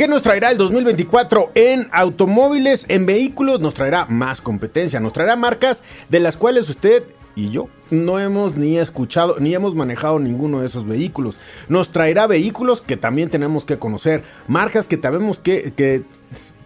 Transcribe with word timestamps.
¿Qué 0.00 0.08
nos 0.08 0.22
traerá 0.22 0.50
el 0.50 0.56
2024 0.56 1.50
en 1.54 1.86
automóviles, 1.92 2.86
en 2.88 3.04
vehículos? 3.04 3.60
Nos 3.60 3.74
traerá 3.74 4.06
más 4.06 4.40
competencia, 4.40 4.98
nos 4.98 5.12
traerá 5.12 5.36
marcas 5.36 5.82
de 6.08 6.20
las 6.20 6.38
cuales 6.38 6.70
usted 6.70 7.04
y 7.36 7.50
yo 7.50 7.68
no 7.90 8.18
hemos 8.18 8.56
ni 8.56 8.78
escuchado 8.78 9.36
ni 9.40 9.54
hemos 9.54 9.74
manejado 9.74 10.18
ninguno 10.18 10.60
de 10.60 10.68
esos 10.68 10.86
vehículos. 10.86 11.38
Nos 11.68 11.90
traerá 11.90 12.26
vehículos 12.26 12.80
que 12.80 12.96
también 12.96 13.28
tenemos 13.28 13.66
que 13.66 13.78
conocer, 13.78 14.24
marcas 14.48 14.86
que 14.86 14.96
tenemos 14.96 15.38
que, 15.38 15.74
que 15.76 16.04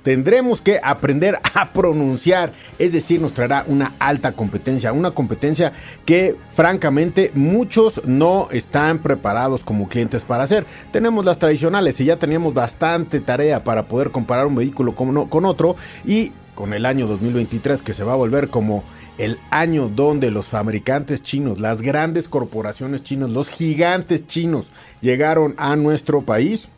tendremos 0.05 0.61
que 0.61 0.79
aprender 0.85 1.41
a 1.55 1.73
pronunciar, 1.73 2.53
es 2.79 2.93
decir, 2.93 3.21
nos 3.21 3.33
traerá 3.33 3.65
una 3.67 3.95
alta 3.99 4.33
competencia, 4.33 4.93
una 4.93 5.11
competencia 5.11 5.73
que 6.05 6.37
francamente 6.53 7.33
muchos 7.35 8.03
no 8.05 8.49
están 8.53 9.01
preparados 9.01 9.65
como 9.65 9.89
clientes 9.89 10.23
para 10.23 10.45
hacer. 10.45 10.67
Tenemos 10.93 11.25
las 11.25 11.39
tradicionales 11.41 12.01
y 12.01 12.05
ya 12.05 12.19
teníamos 12.19 12.55
bastante 12.55 13.19
tarea 13.21 13.65
para 13.65 13.89
poder 13.89 14.13
comparar 14.13 14.47
un 14.47 14.55
vehículo 14.55 14.95
con, 14.95 15.27
con 15.29 15.45
otro 15.47 15.75
y 16.05 16.33
con 16.55 16.73
el 16.73 16.87
año 16.87 17.07
2023 17.07 17.83
que 17.83 17.95
se 17.95 18.05
va 18.05 18.13
a 18.13 18.17
volver 18.17 18.49
como 18.49 18.85
el 19.19 19.39
año 19.51 19.89
donde 19.89 20.31
los 20.31 20.47
fabricantes 20.47 21.23
chinos, 21.23 21.61
las 21.61 21.83
grandes 21.83 22.29
corporaciones 22.29 23.03
chinos, 23.03 23.31
los 23.31 23.49
gigantes 23.49 24.27
chinos 24.27 24.71
llegaron 25.01 25.55
a 25.57 25.77
nuestro 25.77 26.23
país, 26.23 26.69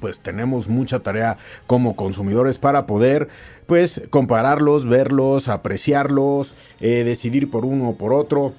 pues 0.00 0.20
tenemos 0.20 0.68
mucha 0.68 1.00
tarea 1.00 1.38
como 1.66 1.96
consumidores 1.96 2.58
para 2.58 2.86
poder 2.86 3.28
pues 3.66 4.02
compararlos, 4.10 4.88
verlos, 4.88 5.48
apreciarlos, 5.48 6.54
eh, 6.80 7.04
decidir 7.04 7.50
por 7.50 7.64
uno 7.64 7.90
o 7.90 7.96
por 7.96 8.12
otro 8.12 8.54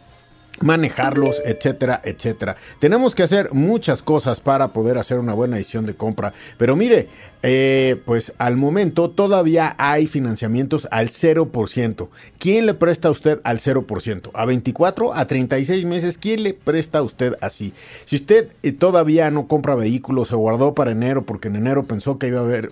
manejarlos, 0.62 1.42
etcétera, 1.46 2.02
etcétera. 2.04 2.56
Tenemos 2.80 3.16
que 3.16 3.24
hacer 3.24 3.54
muchas 3.54 4.02
cosas 4.02 4.40
para 4.40 4.70
poder 4.70 4.98
hacer 4.98 5.20
una 5.20 5.34
buena 5.34 5.58
decisión 5.58 5.86
de 5.86 5.96
compra. 5.96 6.34
Pero 6.58 6.76
mire, 6.76 7.10
eh, 7.46 8.02
pues 8.06 8.32
al 8.38 8.56
momento 8.56 9.10
todavía 9.10 9.76
hay 9.78 10.08
financiamientos 10.08 10.88
al 10.92 11.10
0%. 11.10 12.08
¿Quién 12.40 12.66
le 12.66 12.74
presta 12.74 13.10
a 13.10 13.12
usted 13.12 13.42
al 13.44 13.60
0%? 13.60 14.32
¿A 14.34 14.46
24? 14.46 15.14
¿A 15.14 15.28
36 15.28 15.84
meses? 15.84 16.18
¿Quién 16.18 16.44
le 16.44 16.54
presta 16.54 17.00
a 17.00 17.02
usted 17.02 17.36
así? 17.42 17.74
Si 18.06 18.16
usted 18.16 18.48
eh, 18.64 18.72
todavía 18.72 19.30
no 19.30 19.50
compra 19.50 19.76
vehículos, 19.76 20.30
se 20.30 20.36
guardó 20.36 20.74
para 20.74 20.92
enero 20.92 21.26
porque 21.26 21.50
en 21.50 21.58
enero 21.58 21.84
pensó 21.84 22.18
que 22.18 22.28
iba 22.28 22.40
a 22.40 22.44
haber, 22.44 22.72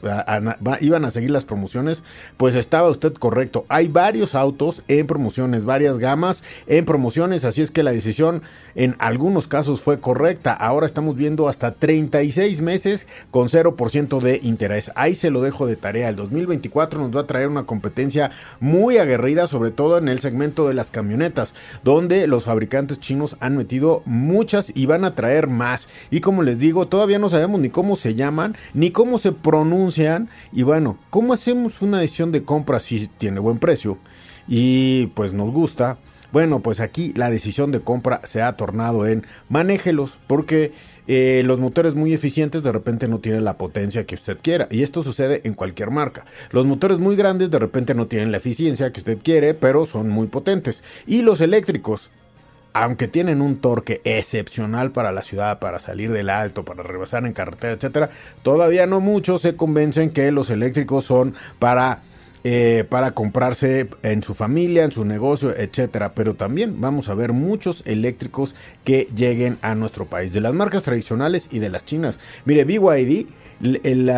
iban 0.80 1.04
a 1.04 1.12
seguir 1.12 1.32
las 1.32 1.44
promociones, 1.44 2.04
pues 2.38 2.56
estaba 2.56 2.90
usted 2.90 3.14
correcto. 3.14 3.66
Hay 3.68 3.90
varios 3.90 4.36
autos 4.36 4.84
en 4.88 5.06
promociones, 5.06 5.66
varias 5.66 5.98
gamas 5.98 6.44
en 6.68 6.86
promociones, 6.86 7.44
así 7.44 7.62
es 7.62 7.72
que 7.72 7.84
la 7.84 7.92
decisión 7.92 8.42
en 8.76 8.96
algunos 9.00 9.50
casos 9.50 9.82
fue 9.82 10.00
correcta. 10.00 10.54
Ahora 10.54 10.86
estamos 10.86 11.18
viendo 11.18 11.50
hasta 11.50 11.74
36 11.74 12.62
meses 12.62 13.08
con 13.32 13.50
0% 13.50 14.22
de 14.22 14.40
interés 14.42 14.61
Ahí 14.96 15.16
se 15.16 15.32
lo 15.32 15.42
dejo 15.42 15.66
de 15.66 15.76
tarea. 15.76 16.10
El 16.10 16.16
2024 16.16 17.00
nos 17.02 17.16
va 17.16 17.22
a 17.22 17.28
traer 17.28 17.48
una 17.48 17.66
competencia 17.66 18.30
muy 18.60 18.98
aguerrida, 18.98 19.48
sobre 19.48 19.72
todo 19.72 19.98
en 19.98 20.08
el 20.08 20.20
segmento 20.20 20.68
de 20.68 20.76
las 20.76 20.92
camionetas, 20.92 21.56
donde 21.84 22.28
los 22.28 22.44
fabricantes 22.44 23.00
chinos 23.00 23.38
han 23.40 23.58
metido 23.58 24.04
muchas 24.06 24.72
y 24.76 24.86
van 24.86 25.04
a 25.04 25.16
traer 25.16 25.48
más. 25.48 25.88
Y 26.12 26.22
como 26.22 26.44
les 26.44 26.60
digo, 26.60 26.88
todavía 26.88 27.18
no 27.18 27.30
sabemos 27.30 27.60
ni 27.60 27.70
cómo 27.70 27.96
se 27.96 28.14
llaman, 28.14 28.56
ni 28.74 28.92
cómo 28.92 29.18
se 29.18 29.32
pronuncian. 29.32 30.30
Y 30.52 30.62
bueno, 30.62 30.98
¿cómo 31.10 31.34
hacemos 31.34 31.82
una 31.82 32.00
decisión 32.00 32.32
de 32.32 32.44
compra 32.44 32.80
si 32.80 33.08
tiene 33.08 33.40
buen 33.40 33.58
precio? 33.58 33.98
Y 34.48 35.08
pues 35.08 35.34
nos 35.34 35.52
gusta 35.52 35.98
bueno, 36.32 36.62
pues 36.62 36.80
aquí 36.80 37.14
la 37.16 37.30
decisión 37.30 37.72
de 37.72 37.82
compra 37.82 38.22
se 38.24 38.42
ha 38.42 38.54
tornado 38.54 39.06
en 39.06 39.26
manéjelos, 39.50 40.20
porque 40.28 40.72
eh, 41.08 41.44
los 41.46 41.60
motores 41.60 41.96
muy 41.96 42.14
eficientes 42.14 42.64
de 42.64 42.72
repente 42.72 43.08
no 43.08 43.20
tienen 43.20 43.44
la 43.44 43.58
potencia 43.58 44.06
que 44.06 44.16
usted 44.16 44.38
quiera. 44.42 44.68
Y 44.72 44.84
esto 44.84 45.04
sucede 45.04 45.42
en 45.44 45.54
cualquier 45.54 45.92
marca. 45.92 46.26
Los 46.52 46.66
motores 46.66 47.00
muy 47.00 47.16
grandes 47.16 47.52
de 47.52 47.60
repente 47.60 47.94
no 47.94 48.08
tienen 48.08 48.32
la 48.32 48.38
eficiencia 48.38 48.92
que 48.94 49.02
usted 49.02 49.18
quiere, 49.22 49.54
pero 49.54 49.86
son 49.86 50.10
muy 50.10 50.28
potentes. 50.28 50.84
Y 51.06 51.22
los 51.22 51.42
eléctricos, 51.42 52.12
aunque 52.74 53.10
tienen 53.10 53.42
un 53.42 53.58
torque 53.58 54.00
excepcional 54.06 54.92
para 54.92 55.12
la 55.12 55.24
ciudad, 55.24 55.60
para 55.60 55.80
salir 55.80 56.12
del 56.12 56.30
alto, 56.30 56.64
para 56.64 56.84
rebasar 56.84 57.26
en 57.26 57.34
carretera, 57.34 57.74
etcétera, 57.74 58.10
todavía 58.42 58.86
no 58.86 59.02
muchos 59.02 59.42
se 59.42 59.58
convencen 59.58 60.12
que 60.12 60.32
los 60.32 60.50
eléctricos 60.50 61.04
son 61.04 61.36
para 61.60 62.04
eh, 62.44 62.86
para 62.90 63.12
comprarse 63.12 63.90
en 64.04 64.24
su 64.24 64.34
familia, 64.34 64.84
en 64.84 64.92
su 64.92 65.06
negocio, 65.06 65.56
etcétera. 65.56 66.14
Pero 66.16 66.36
también 66.36 66.82
vamos 66.82 67.10
a 67.10 67.14
ver 67.14 67.34
muchos 67.34 67.84
eléctricos 67.86 68.56
que 68.84 69.08
lleguen 69.16 69.58
a 69.62 69.76
nuestro 69.76 70.06
país, 70.06 70.34
de 70.34 70.42
las 70.42 70.54
marcas 70.54 70.84
tradicionales 70.84 71.50
y 71.52 71.60
de 71.60 71.70
las 71.70 71.86
chinas. 71.86 72.20
Mire, 72.46 72.66
BYD 72.66 73.28
el, 73.64 74.10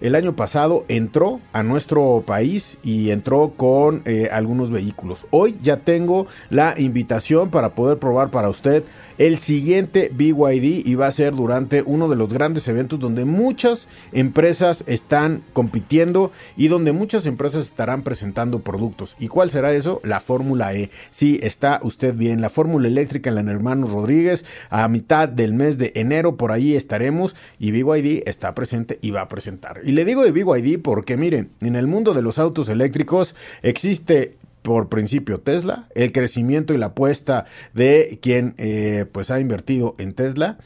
el, 0.00 0.14
año 0.14 0.36
pasado 0.36 0.84
entró 0.88 1.40
a 1.52 1.62
nuestro 1.62 2.22
país 2.26 2.78
y 2.82 3.10
entró 3.10 3.54
con 3.56 4.02
eh, 4.04 4.28
algunos 4.30 4.70
vehículos. 4.70 5.26
Hoy 5.30 5.56
ya 5.62 5.78
tengo 5.78 6.26
la 6.50 6.74
invitación 6.78 7.50
para 7.50 7.74
poder 7.74 7.98
probar 7.98 8.30
para 8.30 8.48
usted 8.48 8.84
el 9.18 9.38
siguiente 9.38 10.10
BYD 10.12 10.86
y 10.86 10.94
va 10.94 11.06
a 11.06 11.12
ser 11.12 11.34
durante 11.34 11.82
uno 11.82 12.08
de 12.08 12.16
los 12.16 12.32
grandes 12.32 12.66
eventos 12.68 12.98
donde 12.98 13.24
muchas 13.24 13.88
empresas 14.12 14.84
están 14.86 15.42
compitiendo 15.52 16.32
y 16.56 16.68
donde 16.68 16.92
muchas 16.92 17.26
empresas 17.26 17.66
estarán 17.66 18.02
presentando 18.02 18.60
productos. 18.60 19.16
¿Y 19.18 19.28
cuál 19.28 19.50
será 19.50 19.72
eso? 19.72 20.00
La 20.02 20.20
Fórmula 20.20 20.74
E. 20.74 20.90
Sí, 21.10 21.38
está 21.42 21.80
usted 21.82 22.14
bien. 22.14 22.40
La 22.40 22.50
Fórmula 22.50 22.88
Eléctrica 22.88 23.30
en 23.30 23.36
la 23.36 23.54
Hermanos 23.54 23.92
Rodríguez 23.92 24.44
a 24.70 24.88
mitad 24.88 25.28
del 25.28 25.54
mes 25.54 25.78
de 25.78 25.92
enero 25.94 26.36
por 26.36 26.52
ahí 26.52 26.74
estaremos 26.74 27.36
y 27.58 27.70
BYD 27.70 28.22
está 28.26 28.54
presente 28.54 28.98
y 29.00 29.10
va 29.10 29.22
a 29.22 29.28
presentar. 29.28 29.80
Y 29.84 29.92
le 29.92 30.04
digo 30.04 30.24
de 30.24 30.32
BYD 30.32 30.80
porque 30.82 31.16
miren, 31.16 31.50
en 31.60 31.76
el 31.76 31.86
mundo 31.86 32.14
de 32.14 32.22
los 32.22 32.38
autos 32.38 32.68
eléctricos 32.68 33.34
existe 33.62 34.36
por 34.64 34.88
principio 34.88 35.40
Tesla, 35.40 35.88
el 35.94 36.10
crecimiento 36.10 36.72
y 36.72 36.78
la 36.78 36.86
apuesta 36.86 37.44
de 37.74 38.18
quien 38.22 38.54
eh, 38.56 39.04
pues 39.12 39.30
ha 39.30 39.38
invertido 39.38 39.94
en 39.98 40.14
Tesla. 40.14 40.56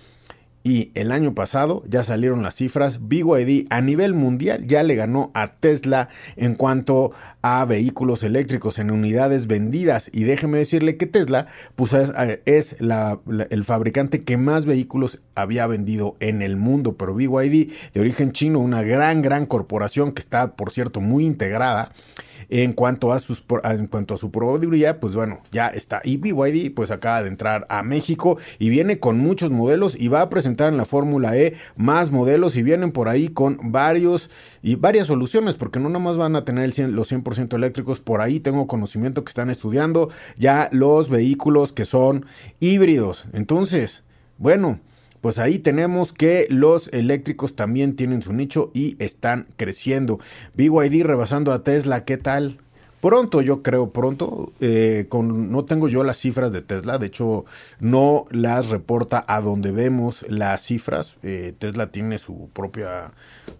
Y 0.63 0.93
el 0.95 1.11
año 1.11 1.35
pasado 1.35 1.83
ya 1.89 2.05
salieron 2.05 2.43
las 2.43 2.55
cifras, 2.55 3.09
BYD 3.09 3.67
a 3.71 3.81
nivel 3.81 4.15
mundial 4.15 4.67
ya 4.67 4.85
le 4.85 4.95
ganó 4.95 5.33
a 5.35 5.55
Tesla 5.55 6.11
en 6.37 6.55
cuanto 6.55 7.11
a 7.43 7.65
vehículos 7.65 8.23
eléctricos 8.23 8.79
en 8.79 8.93
unidades 8.93 9.49
vendidas. 9.49 10.11
Y 10.13 10.25
déjeme 10.25 10.59
decirle 10.59 10.97
que 10.97 11.07
Tesla 11.07 11.49
pues 11.75 11.93
es, 11.95 12.77
el 12.79 13.65
fabricante 13.65 14.23
que 14.23 14.37
más 14.37 14.65
vehículos 14.65 15.23
había 15.35 15.67
vendido 15.67 16.17
en 16.21 16.43
el 16.43 16.57
mundo. 16.57 16.97
Pero 16.97 17.15
BYD 17.15 17.73
de 17.95 18.01
origen 18.01 18.31
chino, 18.31 18.61
una 18.61 18.83
gran, 18.83 19.23
gran 19.23 19.47
corporación 19.47 20.13
que 20.13 20.21
está 20.21 20.55
por 20.55 20.71
cierto 20.71 21.01
muy 21.01 21.25
integrada 21.25 21.91
en 22.49 22.73
cuanto 22.73 23.13
a, 23.13 23.21
sus, 23.21 23.45
en 23.65 23.87
cuanto 23.87 24.15
a 24.15 24.17
su 24.17 24.31
probabilidad, 24.31 24.99
pues 25.01 25.15
bueno, 25.15 25.41
ya 25.53 25.69
está. 25.69 26.01
Y 26.05 26.17
BYD 26.17 26.75
pues 26.75 26.91
acaba 26.91 27.23
de 27.23 27.29
entrar 27.29 27.67
a 27.69 27.83
México 27.83 28.39
y 28.59 28.69
viene 28.69 28.99
con 28.99 29.19
muchos 29.19 29.51
modelos 29.51 29.97
y 29.99 30.09
va 30.09 30.23
a 30.23 30.29
presentar 30.29 30.69
en 30.69 30.77
la 30.77 30.85
Fórmula 30.85 31.37
E 31.37 31.55
más 31.77 32.11
modelos 32.11 32.57
y 32.57 32.63
vienen 32.63 32.93
por 32.93 33.09
ahí 33.09 33.29
con 33.29 33.59
varios 33.73 34.31
y 34.63 34.75
varias 34.77 35.07
soluciones, 35.07 35.55
porque 35.55 35.81
no 35.81 35.89
nomás 35.89 36.17
van 36.17 36.37
a 36.37 36.45
tener 36.45 36.69
los 36.91 37.11
100% 37.13 37.55
eléctricos, 37.55 38.01
por 38.01 38.21
ahí 38.21 38.41
tengo 38.41 38.67
conocimiento 38.67 39.25
que 39.25 39.31
están 39.31 39.51
estudiando 39.51 40.11
ya 40.37 40.69
los 40.73 41.09
vehículos 41.09 41.73
que 41.73 41.85
son 41.85 42.27
híbridos. 42.61 43.27
Entonces, 43.33 44.05
bueno, 44.39 44.81
pues 45.21 45.39
ahí 45.39 45.59
tenemos 45.59 46.13
que 46.13 46.47
los 46.51 46.89
eléctricos 46.89 47.57
también 47.57 47.97
tienen 47.97 48.23
su 48.23 48.33
nicho 48.33 48.71
y 48.75 48.97
están 48.99 49.47
creciendo. 49.57 50.21
BYD 50.55 51.05
rebasando 51.05 51.53
a 51.53 51.63
Tesla, 51.63 52.05
¿qué 52.05 52.17
tal? 52.17 52.59
Pronto, 53.01 53.43
yo 53.43 53.63
creo, 53.63 53.91
pronto. 53.91 54.53
Eh, 54.61 55.07
con, 55.09 55.53
no 55.53 55.65
tengo 55.65 55.89
yo 55.89 56.03
las 56.03 56.17
cifras 56.17 56.53
de 56.53 56.63
Tesla. 56.63 56.99
De 56.99 57.07
hecho, 57.07 57.45
no 57.79 58.25
las 58.31 58.71
reporta 58.71 59.25
a 59.29 59.41
donde 59.41 59.71
vemos 59.71 60.25
las 60.29 60.63
cifras. 60.63 61.19
Eh, 61.23 61.55
Tesla 61.57 61.93
tiene 61.93 62.19
su 62.19 62.49
propia, 62.53 63.13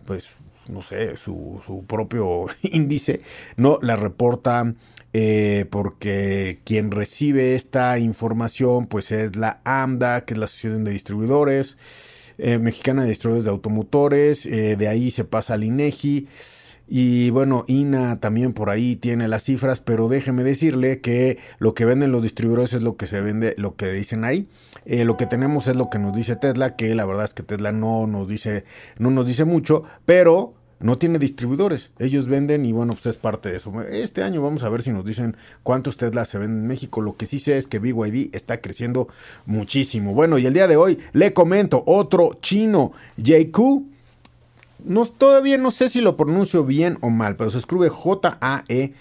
pues, 0.07 0.35
no 0.69 0.83
sé, 0.83 1.17
su, 1.17 1.61
su 1.65 1.85
propio 1.85 2.47
índice. 2.63 3.21
No 3.57 3.79
la 3.83 3.97
reporta 3.97 4.75
eh, 5.15 5.65
porque 5.71 6.61
quien 6.65 6.91
recibe 6.91 7.55
esta 7.55 7.99
información 7.99 8.87
pues 8.87 9.11
es 9.11 9.37
la 9.37 9.61
AMDA, 9.65 10.25
que 10.25 10.35
es 10.35 10.39
la 10.39 10.45
Asociación 10.45 10.85
de 10.85 10.93
Distribuidores 10.93 11.79
eh, 12.37 12.59
Mexicana 12.59 13.03
de 13.03 13.09
Distribuidores 13.09 13.45
de 13.45 13.51
Automotores, 13.51 14.47
eh, 14.47 14.77
de 14.77 14.87
ahí 14.87 15.11
se 15.11 15.25
pasa 15.25 15.55
al 15.55 15.65
INEGI. 15.65 16.29
Y 16.91 17.31
bueno, 17.31 17.65
INA 17.67 18.19
también 18.21 18.55
por 18.55 18.71
ahí 18.71 18.97
tiene 18.97 19.29
las 19.29 19.43
cifras, 19.43 19.81
pero 19.81 20.09
déjeme 20.09 20.45
decirle 20.45 21.01
que 21.01 21.39
lo 21.59 21.75
que 21.75 21.85
venden 21.85 22.13
los 22.13 22.23
distribuidores 22.23 22.73
es 22.73 22.83
lo 22.83 22.97
que 22.97 23.07
se 23.07 23.21
vende, 23.21 23.55
lo 23.59 23.77
que 23.77 23.91
dicen 23.91 24.25
ahí. 24.25 24.49
lo 24.87 25.17
que 25.19 25.27
tenemos 25.27 25.67
es 25.67 25.77
lo 25.77 25.91
que 25.91 25.99
nos 25.99 26.17
dice 26.17 26.37
Tesla, 26.37 26.77
que 26.77 26.95
la 26.95 27.05
verdad 27.05 27.25
es 27.25 27.35
que 27.35 27.43
Tesla 27.43 27.73
no 27.73 28.07
nos 28.07 28.27
dice, 28.27 28.65
no 28.99 29.11
nos 29.11 29.27
dice 29.27 29.45
mucho, 29.45 29.83
pero 30.07 30.55
no 30.81 30.99
tiene 30.99 31.19
distribuidores. 31.19 31.91
Ellos 31.99 32.27
venden 32.27 32.65
y 32.65 32.73
bueno, 32.73 32.93
pues 32.93 33.07
es 33.07 33.17
parte 33.17 33.51
de 33.51 33.57
eso. 33.57 33.73
Este 33.83 34.23
año 34.23 34.43
vamos 34.43 34.63
a 34.63 34.69
ver 34.69 34.83
si 34.83 34.91
nos 34.91 35.05
dicen 35.05 35.37
cuántos 35.63 35.97
Tesla 35.97 36.25
se 36.25 36.39
venden 36.39 36.61
en 36.61 36.69
México. 36.69 37.01
Lo 37.01 37.17
que 37.17 37.27
sí 37.27 37.39
sé 37.39 37.59
es 37.59 37.67
que 37.67 37.79
BYD 37.79 38.35
está 38.35 38.61
creciendo 38.61 39.09
muchísimo. 39.47 40.15
Bueno, 40.15 40.39
y 40.39 40.47
el 40.47 40.55
día 40.55 40.69
de 40.69 40.77
hoy 40.77 40.99
le 41.13 41.33
comento 41.33 41.83
otro 41.87 42.31
chino, 42.41 42.93
JQ. 43.17 43.83
No, 44.85 45.05
todavía 45.07 45.59
no 45.59 45.73
sé 45.73 45.89
si 45.89 46.01
lo 46.01 46.17
pronuncio 46.17 46.65
bien 46.65 46.99
o 47.01 47.11
mal, 47.11 47.35
pero 47.35 47.51
se 47.51 47.59
escribe 47.59 47.89
J-A-E-C-O-O. 47.89 48.95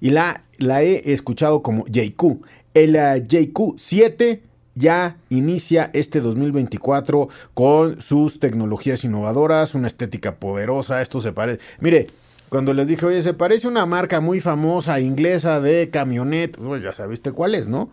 Y 0.00 0.10
la, 0.10 0.44
la 0.56 0.82
he 0.82 1.12
escuchado 1.12 1.62
como 1.62 1.84
JQ. 1.84 2.42
El 2.72 2.96
uh, 2.96 3.18
JQ 3.18 3.74
7 3.76 4.42
ya 4.78 5.16
inicia 5.28 5.90
este 5.92 6.20
2024 6.20 7.28
con 7.54 8.00
sus 8.00 8.40
tecnologías 8.40 9.04
innovadoras, 9.04 9.74
una 9.74 9.88
estética 9.88 10.36
poderosa. 10.36 11.02
Esto 11.02 11.20
se 11.20 11.32
parece. 11.32 11.60
Mire, 11.80 12.06
cuando 12.48 12.72
les 12.72 12.88
dije, 12.88 13.04
oye, 13.04 13.20
se 13.20 13.34
parece 13.34 13.68
una 13.68 13.84
marca 13.84 14.20
muy 14.20 14.40
famosa 14.40 15.00
inglesa 15.00 15.60
de 15.60 15.90
camioneta, 15.90 16.58
pues 16.60 16.82
ya 16.82 16.92
sabiste 16.92 17.32
cuál 17.32 17.54
es, 17.54 17.68
¿no? 17.68 17.90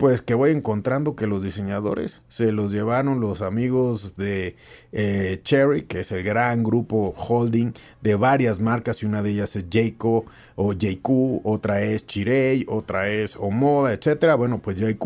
Pues 0.00 0.22
que 0.22 0.32
voy 0.32 0.52
encontrando 0.52 1.14
que 1.14 1.26
los 1.26 1.42
diseñadores 1.42 2.22
se 2.30 2.52
los 2.52 2.72
llevaron 2.72 3.20
los 3.20 3.42
amigos 3.42 4.16
de 4.16 4.56
eh, 4.92 5.40
Cherry, 5.44 5.82
que 5.82 6.00
es 6.00 6.10
el 6.10 6.22
gran 6.22 6.64
grupo 6.64 7.12
holding 7.14 7.74
de 8.00 8.14
varias 8.14 8.60
marcas 8.60 9.02
y 9.02 9.06
una 9.06 9.22
de 9.22 9.32
ellas 9.32 9.56
es 9.56 9.66
Jayco 9.70 10.24
o 10.56 10.72
JQ, 10.72 11.42
otra 11.44 11.82
es 11.82 12.06
Chirei, 12.06 12.64
otra 12.66 13.10
es 13.10 13.36
Omoda, 13.36 13.92
etcétera. 13.92 14.36
Bueno, 14.36 14.62
pues 14.62 14.80
JQ 14.80 15.04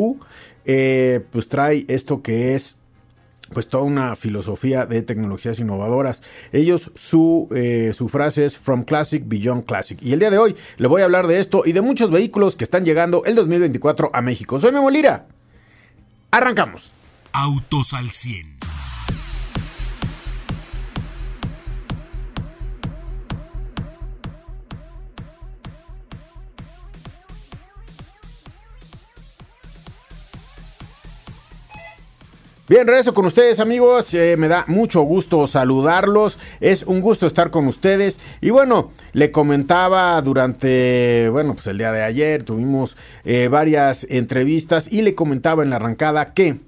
eh, 0.65 1.27
pues 1.29 1.49
trae 1.49 1.85
esto 1.89 2.23
que 2.23 2.55
es 2.55 2.77
pues 3.53 3.69
toda 3.69 3.85
una 3.85 4.17
filosofía 4.17 4.87
de 4.87 5.03
tecnologías 5.03 5.59
innovadoras. 5.59 6.23
Ellos, 6.53 6.91
su, 6.95 7.49
eh, 7.55 7.93
su 7.95 8.09
frase 8.09 8.47
es 8.47 8.59
From 8.59 8.85
Classic 8.85 9.23
Beyond 9.25 9.65
Classic. 9.65 10.01
Y 10.03 10.13
el 10.13 10.19
día 10.19 10.31
de 10.31 10.39
hoy 10.39 10.57
le 10.77 10.89
voy 10.89 11.03
a 11.03 11.05
hablar 11.05 11.27
de 11.27 11.41
esto 11.41 11.63
y 11.65 11.73
de 11.73 11.83
muchos 11.83 12.11
vehículos 12.11 12.57
que 12.57 12.65
están 12.65 12.85
llegando 12.85 13.25
el 13.25 13.35
2024 13.35 14.11
a 14.13 14.23
México. 14.23 14.59
Soy 14.59 14.73
Memo 14.73 14.91
Lira. 14.91 15.27
Arrancamos. 16.31 16.93
Autos 17.33 17.93
al 17.93 18.11
100. 18.11 18.74
Bien, 32.75 32.89
regreso 32.89 33.15
con 33.15 33.25
ustedes 33.25 33.61
amigos, 33.61 34.13
eh, 34.15 34.37
me 34.37 34.49
da 34.49 34.65
mucho 34.67 35.03
gusto 35.03 35.47
saludarlos, 35.47 36.41
es 36.59 36.83
un 36.83 37.01
gusto 37.01 37.25
estar 37.25 37.53
con 37.53 37.69
ustedes. 37.69 38.19
Y 38.41 38.51
bueno, 38.51 38.91
le 39.13 39.31
comentaba 39.31 40.21
durante, 40.23 41.29
bueno, 41.29 41.55
pues 41.55 41.69
el 41.69 41.79
día 41.79 41.93
de 41.93 42.03
ayer 42.03 42.43
tuvimos 42.43 42.97
eh, 43.25 43.47
varias 43.47 44.05
entrevistas 44.11 44.93
y 44.93 45.03
le 45.03 45.15
comentaba 45.15 45.63
en 45.63 45.71
la 45.71 45.77
arrancada 45.77 46.35
que 46.35 46.59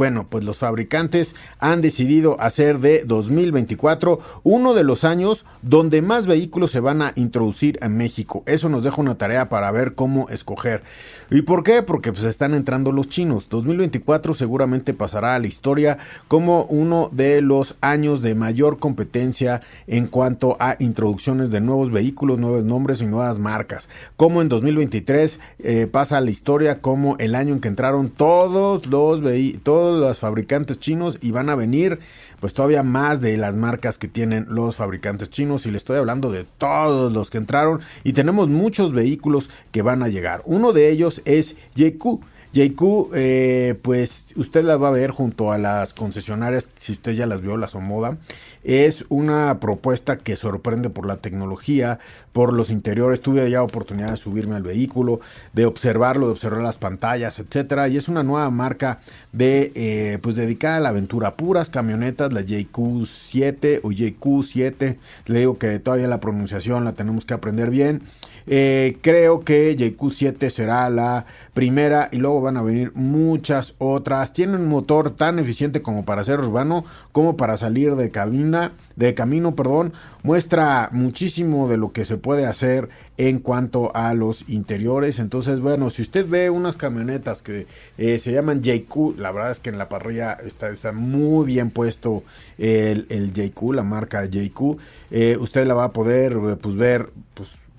bueno, 0.00 0.28
pues 0.30 0.44
los 0.44 0.56
fabricantes 0.56 1.36
han 1.58 1.82
decidido 1.82 2.40
hacer 2.40 2.78
de 2.78 3.04
2024 3.04 4.18
uno 4.44 4.72
de 4.72 4.82
los 4.82 5.04
años 5.04 5.44
donde 5.60 6.00
más 6.00 6.26
vehículos 6.26 6.70
se 6.70 6.80
van 6.80 7.02
a 7.02 7.12
introducir 7.16 7.78
en 7.82 7.98
México. 7.98 8.42
Eso 8.46 8.70
nos 8.70 8.82
deja 8.82 8.98
una 8.98 9.18
tarea 9.18 9.50
para 9.50 9.70
ver 9.70 9.94
cómo 9.94 10.30
escoger. 10.30 10.82
¿Y 11.30 11.42
por 11.42 11.64
qué? 11.64 11.82
Porque 11.82 12.12
pues 12.12 12.24
están 12.24 12.54
entrando 12.54 12.92
los 12.92 13.10
chinos. 13.10 13.50
2024 13.50 14.32
seguramente 14.32 14.94
pasará 14.94 15.34
a 15.34 15.38
la 15.38 15.48
historia 15.48 15.98
como 16.28 16.64
uno 16.70 17.10
de 17.12 17.42
los 17.42 17.74
años 17.82 18.22
de 18.22 18.34
mayor 18.34 18.78
competencia 18.78 19.60
en 19.86 20.06
cuanto 20.06 20.56
a 20.60 20.76
introducciones 20.78 21.50
de 21.50 21.60
nuevos 21.60 21.90
vehículos, 21.90 22.38
nuevos 22.38 22.64
nombres 22.64 23.02
y 23.02 23.06
nuevas 23.06 23.38
marcas. 23.38 23.90
Como 24.16 24.40
en 24.40 24.48
2023 24.48 25.40
eh, 25.58 25.86
pasa 25.92 26.16
a 26.16 26.20
la 26.22 26.30
historia 26.30 26.80
como 26.80 27.18
el 27.18 27.34
año 27.34 27.52
en 27.52 27.60
que 27.60 27.68
entraron 27.68 28.08
todos 28.08 28.86
los 28.86 29.20
vehículos 29.20 29.50
los 29.98 30.18
fabricantes 30.18 30.78
chinos 30.78 31.18
y 31.20 31.30
van 31.30 31.50
a 31.50 31.54
venir 31.54 31.98
pues 32.40 32.54
todavía 32.54 32.82
más 32.82 33.20
de 33.20 33.36
las 33.36 33.56
marcas 33.56 33.98
que 33.98 34.08
tienen 34.08 34.46
los 34.48 34.76
fabricantes 34.76 35.30
chinos 35.30 35.66
y 35.66 35.70
le 35.70 35.76
estoy 35.76 35.96
hablando 35.96 36.30
de 36.30 36.44
todos 36.58 37.12
los 37.12 37.30
que 37.30 37.38
entraron 37.38 37.80
y 38.04 38.12
tenemos 38.12 38.48
muchos 38.48 38.92
vehículos 38.92 39.50
que 39.72 39.82
van 39.82 40.02
a 40.02 40.08
llegar. 40.08 40.42
Uno 40.44 40.72
de 40.72 40.90
ellos 40.90 41.22
es 41.24 41.56
JQ. 41.74 42.20
JQ, 42.52 43.12
eh, 43.14 43.78
pues 43.80 44.26
usted 44.34 44.64
las 44.64 44.82
va 44.82 44.88
a 44.88 44.92
ver 44.92 45.12
junto 45.12 45.52
a 45.52 45.58
las 45.58 45.94
concesionarias, 45.94 46.68
si 46.76 46.90
usted 46.92 47.12
ya 47.12 47.26
las 47.26 47.40
vio, 47.40 47.56
las 47.56 47.76
Omoda. 47.76 48.18
Es 48.62 49.04
una 49.08 49.58
propuesta 49.60 50.18
que 50.18 50.36
sorprende 50.36 50.90
por 50.90 51.06
la 51.06 51.16
tecnología, 51.16 51.98
por 52.32 52.52
los 52.52 52.70
interiores. 52.70 53.20
Tuve 53.20 53.48
ya 53.50 53.62
oportunidad 53.62 54.10
de 54.10 54.16
subirme 54.16 54.56
al 54.56 54.62
vehículo, 54.62 55.20
de 55.52 55.66
observarlo, 55.66 56.26
de 56.26 56.32
observar 56.32 56.62
las 56.62 56.76
pantallas, 56.76 57.38
etcétera. 57.38 57.88
Y 57.88 57.96
es 57.96 58.08
una 58.08 58.22
nueva 58.22 58.50
marca 58.50 59.00
de, 59.32 59.72
eh, 59.74 60.18
pues 60.22 60.36
dedicada 60.36 60.76
a 60.76 60.80
la 60.80 60.90
aventura. 60.90 61.36
Puras 61.36 61.70
camionetas, 61.70 62.32
la 62.32 62.42
JQ7 62.42 63.80
o 63.82 63.90
JQ7. 63.90 64.98
Le 65.26 65.38
digo 65.38 65.58
que 65.58 65.78
todavía 65.78 66.08
la 66.08 66.20
pronunciación 66.20 66.84
la 66.84 66.92
tenemos 66.92 67.24
que 67.24 67.34
aprender 67.34 67.70
bien. 67.70 68.02
Eh, 68.46 68.98
creo 69.00 69.44
que 69.44 69.76
JQ7 69.76 70.50
será 70.50 70.90
la 70.90 71.26
primera 71.54 72.08
y 72.10 72.16
luego 72.16 72.40
van 72.40 72.56
a 72.56 72.62
venir 72.62 72.92
muchas 72.94 73.74
otras. 73.78 74.32
Tiene 74.32 74.56
un 74.56 74.68
motor 74.68 75.10
tan 75.10 75.38
eficiente 75.38 75.82
como 75.82 76.04
para 76.04 76.24
ser 76.24 76.40
urbano 76.40 76.84
como 77.12 77.36
para 77.36 77.56
salir 77.56 77.94
de 77.96 78.10
cabina, 78.10 78.49
de 78.96 79.14
camino, 79.14 79.54
perdón. 79.54 79.92
Muestra 80.22 80.88
muchísimo 80.92 81.68
de 81.68 81.76
lo 81.76 81.92
que 81.92 82.04
se 82.04 82.16
puede 82.16 82.46
hacer 82.46 82.88
en 83.16 83.38
cuanto 83.38 83.94
a 83.94 84.14
los 84.14 84.48
interiores. 84.48 85.18
Entonces, 85.18 85.60
bueno, 85.60 85.90
si 85.90 86.02
usted 86.02 86.26
ve 86.28 86.50
unas 86.50 86.76
camionetas 86.76 87.42
que 87.42 87.66
eh, 87.98 88.18
se 88.18 88.32
llaman 88.32 88.62
JQ, 88.62 89.18
la 89.18 89.32
verdad 89.32 89.50
es 89.50 89.60
que 89.60 89.70
en 89.70 89.78
la 89.78 89.88
parrilla 89.88 90.32
está, 90.34 90.68
está 90.70 90.92
muy 90.92 91.46
bien 91.46 91.70
puesto 91.70 92.22
el, 92.58 93.06
el 93.08 93.32
JQ, 93.32 93.74
la 93.74 93.84
marca 93.84 94.24
JQ. 94.24 94.78
Eh, 95.10 95.36
usted 95.38 95.66
la 95.66 95.74
va 95.74 95.84
a 95.84 95.92
poder 95.92 96.58
pues 96.60 96.76
ver 96.76 97.10
pues 97.34 97.69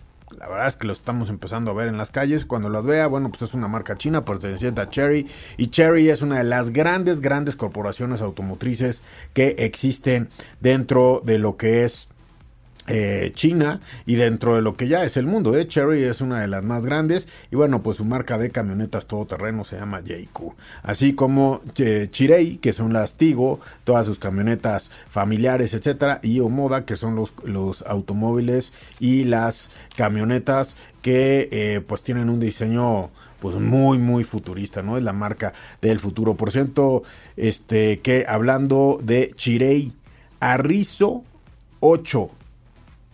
la 0.42 0.48
verdad 0.48 0.68
es 0.70 0.76
que 0.76 0.88
lo 0.88 0.94
estamos 0.94 1.30
empezando 1.30 1.70
a 1.70 1.76
ver 1.76 1.88
en 1.88 2.00
las 2.00 2.10
calles. 2.10 2.46
Cuando 2.46 2.68
las 2.68 2.84
vea, 2.84 3.06
bueno, 3.06 3.30
pues 3.30 3.44
es 3.44 3.54
una 3.54 3.68
marca 3.68 3.96
china, 3.96 4.26
perteneciente 4.26 4.82
a 4.82 4.90
Cherry. 4.90 5.28
Y 5.58 5.68
Cherry 5.68 6.10
es 6.10 6.24
una 6.24 6.40
de 6.40 6.44
las 6.44 6.72
grandes, 6.72 7.22
grandes 7.22 7.56
corporaciones 7.56 8.22
automotrices 8.22 9.04
que 9.34 9.50
existen 9.60 10.30
dentro 10.60 11.22
de 11.24 11.38
lo 11.38 11.58
que 11.58 11.84
es 11.84 12.10
eh, 12.88 13.32
China 13.36 13.80
y 14.06 14.16
dentro 14.16 14.56
de 14.56 14.62
lo 14.62 14.76
que 14.76 14.88
ya 14.88 15.04
es 15.04 15.16
el 15.18 15.28
mundo. 15.28 15.56
¿eh? 15.56 15.68
Cherry 15.68 16.04
es 16.04 16.22
una 16.22 16.42
de 16.42 16.48
las 16.48 16.64
más 16.64 16.84
grandes 16.84 17.28
y 17.52 17.56
bueno, 17.56 17.84
pues 17.84 17.98
su 17.98 18.06
marca 18.06 18.38
de 18.38 18.50
camionetas 18.50 19.06
todoterreno 19.06 19.64
se 19.64 19.78
llama 19.78 20.02
JQ. 20.02 20.56
Así 20.84 21.14
como 21.14 21.62
eh, 21.78 22.08
Chirei, 22.12 22.58
que 22.58 22.74
son 22.74 22.94
las 22.94 23.16
Tigo, 23.16 23.60
todas 23.84 24.06
sus 24.06 24.20
camionetas 24.20 24.90
familiares, 25.10 25.74
etcétera, 25.74 26.20
y 26.24 26.40
Omoda, 26.40 26.86
que 26.86 26.96
son 26.96 27.16
los, 27.16 27.34
los 27.44 27.84
automóviles 27.84 28.74
y 29.00 29.26
las 29.26 29.72
camionetas 29.96 30.76
que 31.02 31.50
eh, 31.52 31.82
pues 31.86 32.04
tienen 32.04 32.30
un 32.30 32.40
diseño 32.40 33.10
pues 33.40 33.56
muy, 33.56 33.98
muy 33.98 34.24
futurista, 34.24 34.84
¿no? 34.84 34.98
Es 34.98 35.04
la 35.04 35.14
marca 35.14 35.54
del 35.82 36.00
futuro. 36.00 36.36
Por 36.36 36.52
cierto, 36.52 37.04
este, 37.38 38.00
que 38.00 38.26
hablando 38.28 39.00
de 39.02 39.32
Chirei 39.36 39.94
Arrizo 40.40 41.24
8, 41.80 42.30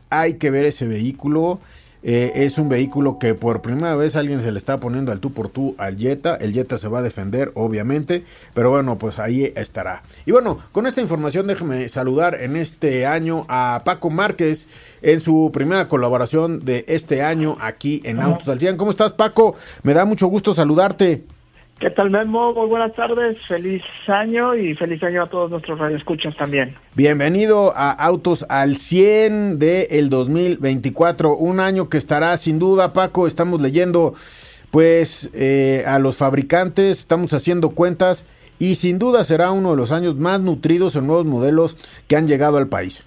hay 0.10 0.36
que 0.36 0.52
ver 0.52 0.66
ese 0.66 0.88
vehículo. 0.88 1.60
Eh, 2.04 2.46
es 2.46 2.58
un 2.58 2.70
vehículo 2.70 3.18
que 3.20 3.34
por 3.34 3.62
primera 3.62 3.96
vez 3.96 4.16
alguien 4.16 4.42
se 4.42 4.52
le 4.52 4.58
está 4.60 4.80
poniendo 4.80 5.12
al 5.12 5.20
tú 5.20 5.34
por 5.34 5.50
tú 5.50 5.76
al 5.78 5.98
Jetta. 5.98 6.36
El 6.36 6.54
Jetta 6.54 6.78
se 6.78 6.88
va 6.88 7.00
a 7.00 7.02
defender, 7.02 7.52
obviamente. 7.56 8.24
Pero 8.54 8.70
bueno, 8.70 8.98
pues 8.98 9.20
ahí 9.20 9.52
estará. 9.56 10.04
Y 10.26 10.32
bueno, 10.32 10.60
con 10.72 10.88
esta 10.88 11.02
información 11.02 11.48
déjeme 11.48 11.90
saludar 11.90 12.42
en 12.42 12.56
este 12.56 13.06
año 13.06 13.46
a 13.50 13.82
Paco 13.84 14.10
Márquez 14.10 14.70
en 15.02 15.22
su 15.22 15.50
primera 15.54 15.88
colaboración 15.88 16.64
de 16.64 16.86
este 16.88 17.24
año 17.24 17.58
aquí 17.60 18.02
en 18.06 18.22
Autos 18.22 18.48
al 18.50 18.60
100. 18.60 18.78
¿Cómo 18.78 18.92
estás, 18.92 19.14
Paco? 19.14 19.56
Me 19.84 19.94
da 19.94 20.06
mucho 20.06 20.28
gusto 20.28 20.54
saludarte. 20.54 21.24
¿Qué 21.80 21.92
tal, 21.92 22.10
Memo? 22.10 22.54
Muy 22.54 22.66
buenas 22.66 22.96
tardes, 22.96 23.38
feliz 23.46 23.84
año 24.08 24.56
y 24.56 24.74
feliz 24.74 25.04
año 25.04 25.22
a 25.22 25.30
todos 25.30 25.52
nuestros 25.52 25.78
radioescuchas 25.78 26.36
también. 26.36 26.74
Bienvenido 26.96 27.72
a 27.76 27.92
Autos 27.92 28.48
al 28.50 28.78
100 28.78 29.60
del 29.60 29.86
el 29.92 30.10
2024, 30.10 31.36
un 31.36 31.60
año 31.60 31.88
que 31.88 32.00
estará 32.00 32.36
sin 32.38 32.58
duda, 32.58 32.94
Paco, 32.94 33.28
estamos 33.28 33.62
leyendo 33.62 34.16
pues 34.72 35.30
eh, 35.36 35.84
a 35.86 36.00
los 36.00 36.18
fabricantes, 36.18 36.98
estamos 36.98 37.32
haciendo 37.34 37.70
cuentas 37.70 38.28
y 38.58 38.74
sin 38.74 38.98
duda 38.98 39.24
será 39.24 39.52
uno 39.52 39.70
de 39.70 39.78
los 39.78 39.92
años 39.92 40.16
más 40.16 40.42
nutridos 40.42 40.96
en 40.96 41.06
nuevos 41.06 41.28
modelos 41.28 41.78
que 42.08 42.16
han 42.16 42.26
llegado 42.26 42.58
al 42.58 42.70
país. 42.70 43.06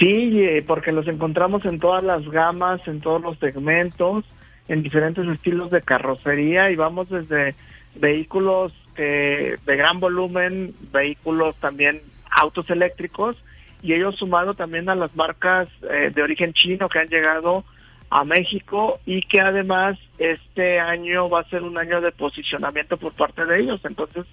Sí, 0.00 0.40
eh, 0.42 0.64
porque 0.66 0.90
los 0.90 1.06
encontramos 1.06 1.64
en 1.66 1.78
todas 1.78 2.02
las 2.02 2.28
gamas, 2.28 2.88
en 2.88 3.00
todos 3.00 3.22
los 3.22 3.38
segmentos 3.38 4.24
en 4.70 4.82
diferentes 4.82 5.26
estilos 5.26 5.70
de 5.70 5.82
carrocería 5.82 6.70
y 6.70 6.76
vamos 6.76 7.10
desde 7.10 7.54
vehículos 7.96 8.72
de 8.96 9.56
gran 9.64 9.98
volumen, 9.98 10.74
vehículos 10.92 11.56
también 11.56 12.02
autos 12.30 12.68
eléctricos 12.68 13.36
y 13.82 13.94
ellos 13.94 14.16
sumado 14.16 14.54
también 14.54 14.88
a 14.88 14.94
las 14.94 15.14
marcas 15.16 15.68
eh, 15.90 16.12
de 16.14 16.22
origen 16.22 16.52
chino 16.52 16.88
que 16.88 16.98
han 16.98 17.08
llegado 17.08 17.64
a 18.10 18.24
México 18.24 19.00
y 19.06 19.22
que 19.22 19.40
además 19.40 19.98
este 20.18 20.80
año 20.80 21.28
va 21.30 21.40
a 21.40 21.48
ser 21.48 21.62
un 21.62 21.78
año 21.78 22.00
de 22.00 22.12
posicionamiento 22.12 22.96
por 22.96 23.12
parte 23.12 23.44
de 23.46 23.60
ellos. 23.60 23.80
Entonces, 23.84 24.26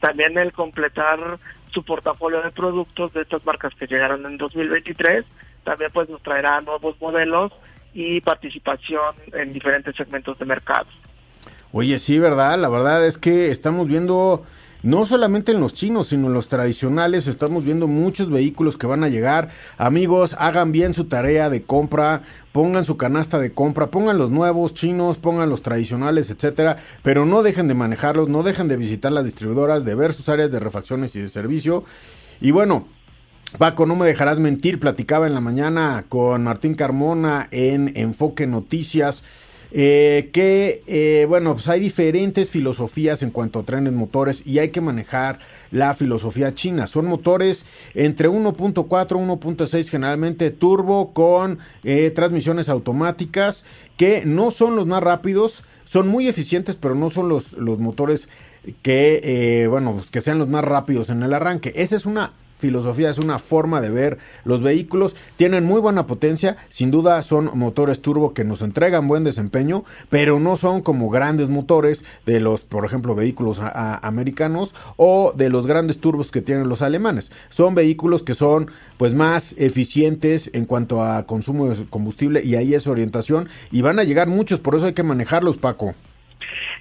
también 0.00 0.38
el 0.38 0.52
completar 0.52 1.38
su 1.72 1.82
portafolio 1.84 2.42
de 2.42 2.50
productos 2.50 3.12
de 3.12 3.22
estas 3.22 3.44
marcas 3.44 3.74
que 3.74 3.86
llegaron 3.86 4.24
en 4.26 4.36
2023, 4.36 5.24
también 5.64 5.90
pues 5.92 6.08
nos 6.08 6.22
traerá 6.22 6.60
nuevos 6.60 7.00
modelos 7.00 7.52
y 7.94 8.20
participación 8.20 9.14
en 9.32 9.52
diferentes 9.52 9.94
segmentos 9.96 10.38
de 10.38 10.44
mercado. 10.44 10.86
Oye, 11.72 11.98
sí, 11.98 12.18
¿verdad? 12.18 12.58
La 12.58 12.68
verdad 12.68 13.06
es 13.06 13.16
que 13.16 13.50
estamos 13.50 13.88
viendo, 13.88 14.44
no 14.82 15.06
solamente 15.06 15.52
en 15.52 15.60
los 15.60 15.72
chinos, 15.72 16.08
sino 16.08 16.26
en 16.26 16.34
los 16.34 16.48
tradicionales, 16.48 17.26
estamos 17.26 17.64
viendo 17.64 17.88
muchos 17.88 18.30
vehículos 18.30 18.76
que 18.76 18.86
van 18.86 19.04
a 19.04 19.08
llegar. 19.08 19.50
Amigos, 19.78 20.36
hagan 20.38 20.70
bien 20.70 20.92
su 20.92 21.06
tarea 21.06 21.48
de 21.48 21.62
compra, 21.62 22.22
pongan 22.52 22.84
su 22.84 22.98
canasta 22.98 23.38
de 23.38 23.54
compra, 23.54 23.86
pongan 23.86 24.18
los 24.18 24.30
nuevos 24.30 24.74
chinos, 24.74 25.16
pongan 25.16 25.48
los 25.48 25.62
tradicionales, 25.62 26.30
etcétera, 26.30 26.76
pero 27.02 27.24
no 27.24 27.42
dejen 27.42 27.68
de 27.68 27.74
manejarlos, 27.74 28.28
no 28.28 28.42
dejen 28.42 28.68
de 28.68 28.76
visitar 28.76 29.12
las 29.12 29.24
distribuidoras, 29.24 29.86
de 29.86 29.94
ver 29.94 30.12
sus 30.12 30.28
áreas 30.28 30.50
de 30.50 30.60
refacciones 30.60 31.16
y 31.16 31.20
de 31.20 31.28
servicio. 31.28 31.84
Y 32.42 32.50
bueno, 32.50 32.86
Paco, 33.58 33.84
no 33.84 33.96
me 33.96 34.06
dejarás 34.06 34.38
mentir, 34.38 34.80
platicaba 34.80 35.26
en 35.26 35.34
la 35.34 35.40
mañana 35.40 36.06
con 36.08 36.42
Martín 36.44 36.74
Carmona 36.74 37.48
en 37.50 37.92
Enfoque 37.96 38.46
Noticias. 38.46 39.22
Eh, 39.74 40.28
que 40.34 40.82
eh, 40.86 41.24
bueno, 41.26 41.54
pues 41.54 41.66
hay 41.68 41.80
diferentes 41.80 42.50
filosofías 42.50 43.22
en 43.22 43.30
cuanto 43.30 43.58
a 43.58 43.62
trenes 43.62 43.94
motores 43.94 44.46
y 44.46 44.58
hay 44.58 44.68
que 44.68 44.82
manejar 44.82 45.38
la 45.70 45.94
filosofía 45.94 46.54
china. 46.54 46.86
Son 46.86 47.06
motores 47.06 47.64
entre 47.94 48.28
1.4 48.28 48.84
1.6 48.84 49.88
generalmente 49.88 50.50
turbo 50.50 51.14
con 51.14 51.58
eh, 51.84 52.10
transmisiones 52.10 52.68
automáticas 52.68 53.64
que 53.96 54.26
no 54.26 54.50
son 54.50 54.76
los 54.76 54.86
más 54.86 55.02
rápidos, 55.02 55.62
son 55.84 56.06
muy 56.08 56.28
eficientes, 56.28 56.76
pero 56.76 56.94
no 56.94 57.08
son 57.08 57.30
los, 57.30 57.54
los 57.54 57.78
motores 57.78 58.28
que, 58.82 59.66
bueno, 59.70 59.94
pues 59.94 60.10
que 60.10 60.20
sean 60.20 60.38
los 60.38 60.48
más 60.48 60.64
rápidos 60.64 61.08
en 61.08 61.22
el 61.22 61.32
arranque. 61.32 61.72
Esa 61.74 61.96
es 61.96 62.04
una 62.04 62.32
filosofía, 62.62 63.10
es 63.10 63.18
una 63.18 63.38
forma 63.38 63.82
de 63.82 63.90
ver 63.90 64.18
los 64.44 64.62
vehículos. 64.62 65.14
Tienen 65.36 65.64
muy 65.64 65.80
buena 65.80 66.06
potencia, 66.06 66.56
sin 66.70 66.90
duda 66.90 67.20
son 67.22 67.50
motores 67.58 68.00
turbo 68.00 68.32
que 68.32 68.44
nos 68.44 68.62
entregan 68.62 69.08
buen 69.08 69.24
desempeño, 69.24 69.84
pero 70.08 70.40
no 70.40 70.56
son 70.56 70.80
como 70.80 71.10
grandes 71.10 71.50
motores 71.50 72.04
de 72.24 72.40
los, 72.40 72.62
por 72.62 72.86
ejemplo, 72.86 73.14
vehículos 73.14 73.60
americanos 73.60 74.74
o 74.96 75.34
de 75.36 75.50
los 75.50 75.66
grandes 75.66 76.00
turbos 76.00 76.30
que 76.30 76.40
tienen 76.40 76.68
los 76.68 76.80
alemanes. 76.80 77.30
Son 77.50 77.74
vehículos 77.74 78.22
que 78.22 78.34
son 78.34 78.70
pues 78.96 79.12
más 79.12 79.54
eficientes 79.58 80.50
en 80.54 80.64
cuanto 80.64 81.02
a 81.02 81.26
consumo 81.26 81.68
de 81.68 81.84
combustible 81.86 82.42
y 82.44 82.54
ahí 82.54 82.74
es 82.74 82.86
orientación 82.86 83.48
y 83.70 83.82
van 83.82 83.98
a 83.98 84.04
llegar 84.04 84.28
muchos, 84.28 84.60
por 84.60 84.76
eso 84.76 84.86
hay 84.86 84.94
que 84.94 85.02
manejarlos, 85.02 85.58
Paco. 85.58 85.94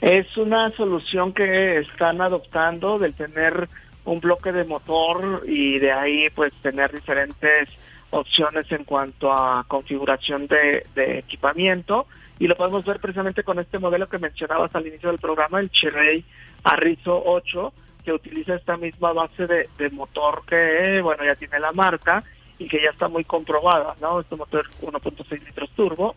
Es 0.01 0.35
una 0.35 0.71
solución 0.71 1.33
que 1.33 1.79
están 1.79 2.21
adoptando 2.21 2.97
del 2.97 3.13
tener 3.13 3.69
un 4.05 4.19
bloque 4.19 4.51
de 4.51 4.63
motor 4.63 5.43
y 5.47 5.79
de 5.79 5.91
ahí 5.91 6.29
pues 6.31 6.53
tener 6.61 6.91
diferentes 6.91 7.69
opciones 8.11 8.71
en 8.71 8.83
cuanto 8.83 9.31
a 9.31 9.63
configuración 9.67 10.47
de, 10.47 10.85
equipamiento 10.95 12.07
y 12.39 12.47
lo 12.47 12.55
podemos 12.55 12.83
ver 12.85 12.99
precisamente 12.99 13.43
con 13.43 13.59
este 13.59 13.79
modelo 13.79 14.09
que 14.09 14.17
mencionabas 14.17 14.73
al 14.75 14.87
inicio 14.87 15.09
del 15.09 15.19
programa, 15.19 15.59
el 15.59 15.69
Cherry 15.69 16.25
Arrizo 16.63 17.21
8, 17.23 17.73
que 18.03 18.11
utiliza 18.11 18.55
esta 18.55 18.77
misma 18.77 19.13
base 19.13 19.45
de, 19.45 19.69
de, 19.77 19.89
motor 19.91 20.43
que, 20.47 21.01
bueno, 21.01 21.23
ya 21.23 21.35
tiene 21.35 21.59
la 21.59 21.71
marca 21.71 22.23
y 22.57 22.67
que 22.67 22.81
ya 22.81 22.89
está 22.89 23.07
muy 23.07 23.23
comprobada, 23.23 23.95
¿no? 24.01 24.19
Este 24.19 24.35
motor 24.35 24.65
1.6 24.81 25.45
litros 25.45 25.69
turbo 25.71 26.15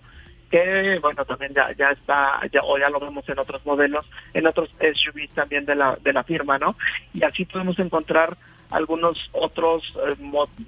que 0.54 1.00
bueno 1.00 1.25
también 1.25 1.52
ya 1.52 1.73
ya 1.73 1.90
está 1.90 2.40
ya 2.52 2.61
o 2.62 2.78
ya 2.78 2.88
lo 2.88 3.00
vemos 3.00 3.28
en 3.28 3.40
otros 3.40 3.66
modelos 3.66 4.06
en 4.34 4.46
otros 4.46 4.70
SUVs 4.78 5.30
también 5.34 5.64
de 5.64 5.75
la 5.75 5.96
de 6.00 6.12
la 6.12 6.23
firma 6.23 6.58
no 6.58 6.76
y 7.12 7.25
así 7.25 7.44
podemos 7.44 7.76
encontrar 7.80 8.37
algunos 8.70 9.18
otros 9.32 9.82
eh, 10.06 10.14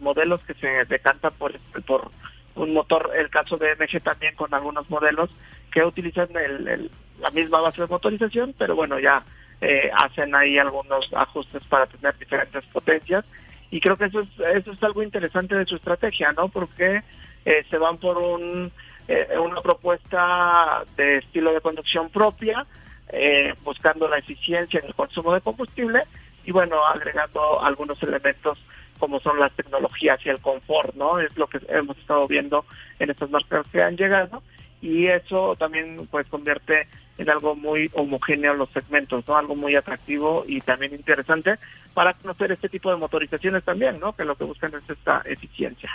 modelos 0.01 0.41
que 0.43 0.55
se 0.55 0.85
decantan 0.87 1.33
por 1.39 1.57
por 1.87 2.11
un 2.57 2.75
motor 2.75 3.13
el 3.17 3.31
caso 3.31 3.59
de 3.59 3.77
MG 3.77 4.03
también 4.03 4.35
con 4.35 4.53
algunos 4.53 4.91
modelos 4.91 5.31
que 5.71 5.85
utilizan 5.85 6.31
el, 6.37 6.91
la 7.21 7.31
misma 7.31 7.61
base 7.61 7.83
de 7.83 7.89
motorización 7.89 8.57
pero 8.59 8.75
bueno 8.75 8.99
ya 8.99 9.23
eh, 9.61 9.89
hacen 9.97 10.35
ahí 10.35 10.59
algunos 10.59 11.09
ajustes 11.15 11.63
para 11.69 11.87
tener 11.87 12.19
diferentes 12.19 12.65
potencias. 12.67 13.25
Y 13.71 13.81
creo 13.81 13.97
que 13.97 14.07
eso 14.07 14.21
es 14.21 14.29
eso 14.55 14.73
es 14.73 14.83
algo 14.83 15.03
interesante 15.03 15.55
de 15.55 15.65
su 15.65 15.77
estrategia 15.77 16.33
no 16.33 16.49
porque 16.49 17.03
eh, 17.45 17.65
se 17.71 17.79
van 17.79 17.99
por 17.99 18.19
un 18.19 18.71
eh, 19.09 19.39
una 19.39 19.61
propuesta 19.61 20.85
de 20.97 21.19
estilo 21.19 21.53
de 21.53 21.61
conducción 21.61 22.11
propia, 22.11 22.67
eh, 23.09 23.55
buscando 23.63 24.09
la 24.09 24.19
eficiencia 24.19 24.81
en 24.81 24.87
el 24.87 24.95
consumo 24.95 25.33
de 25.33 25.41
combustible 25.41 26.03
y 26.45 26.53
bueno, 26.53 26.85
agregando 26.85 27.63
algunos 27.63 28.03
elementos 28.03 28.59
como 28.99 29.21
son 29.21 29.39
las 29.39 29.53
tecnologías 29.53 30.19
y 30.25 30.31
el 30.31 30.41
confort, 30.41 30.95
¿no? 30.95 31.21
Es 31.21 31.37
lo 31.37 31.47
que 31.47 31.61
hemos 31.69 31.97
estado 31.99 32.27
viendo 32.27 32.65
en 32.99 33.11
estas 33.11 33.31
marcas 33.31 33.67
que 33.71 33.83
han 33.83 33.97
llegado 33.97 34.43
y 34.81 35.07
eso 35.07 35.57
también 35.57 36.07
pues 36.11 36.27
convierte 36.29 36.89
en 37.19 37.31
algo 37.31 37.55
muy 37.55 37.91
homogéneo 37.95 38.55
los 38.55 38.71
segmentos, 38.71 39.27
¿no? 39.27 39.37
Algo 39.37 39.55
muy 39.55 39.75
atractivo 39.75 40.45
y 40.47 40.61
también 40.61 40.95
interesante 40.95 41.55
para 41.95 42.13
conocer 42.15 42.53
este 42.53 42.69
tipo 42.69 42.91
de 42.91 42.97
motorizaciones 42.97 43.65
también, 43.65 43.99
¿no? 44.01 44.15
Que 44.15 44.25
lo 44.25 44.37
que 44.37 44.45
buscan 44.45 44.73
es 44.75 44.89
esta 44.89 45.23
eficiencia. 45.25 45.91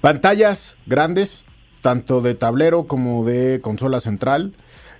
Pantallas 0.00 0.76
grandes, 0.86 1.44
tanto 1.86 2.20
de 2.20 2.34
tablero 2.34 2.88
como 2.88 3.24
de 3.24 3.60
consola 3.62 4.00
central. 4.00 4.54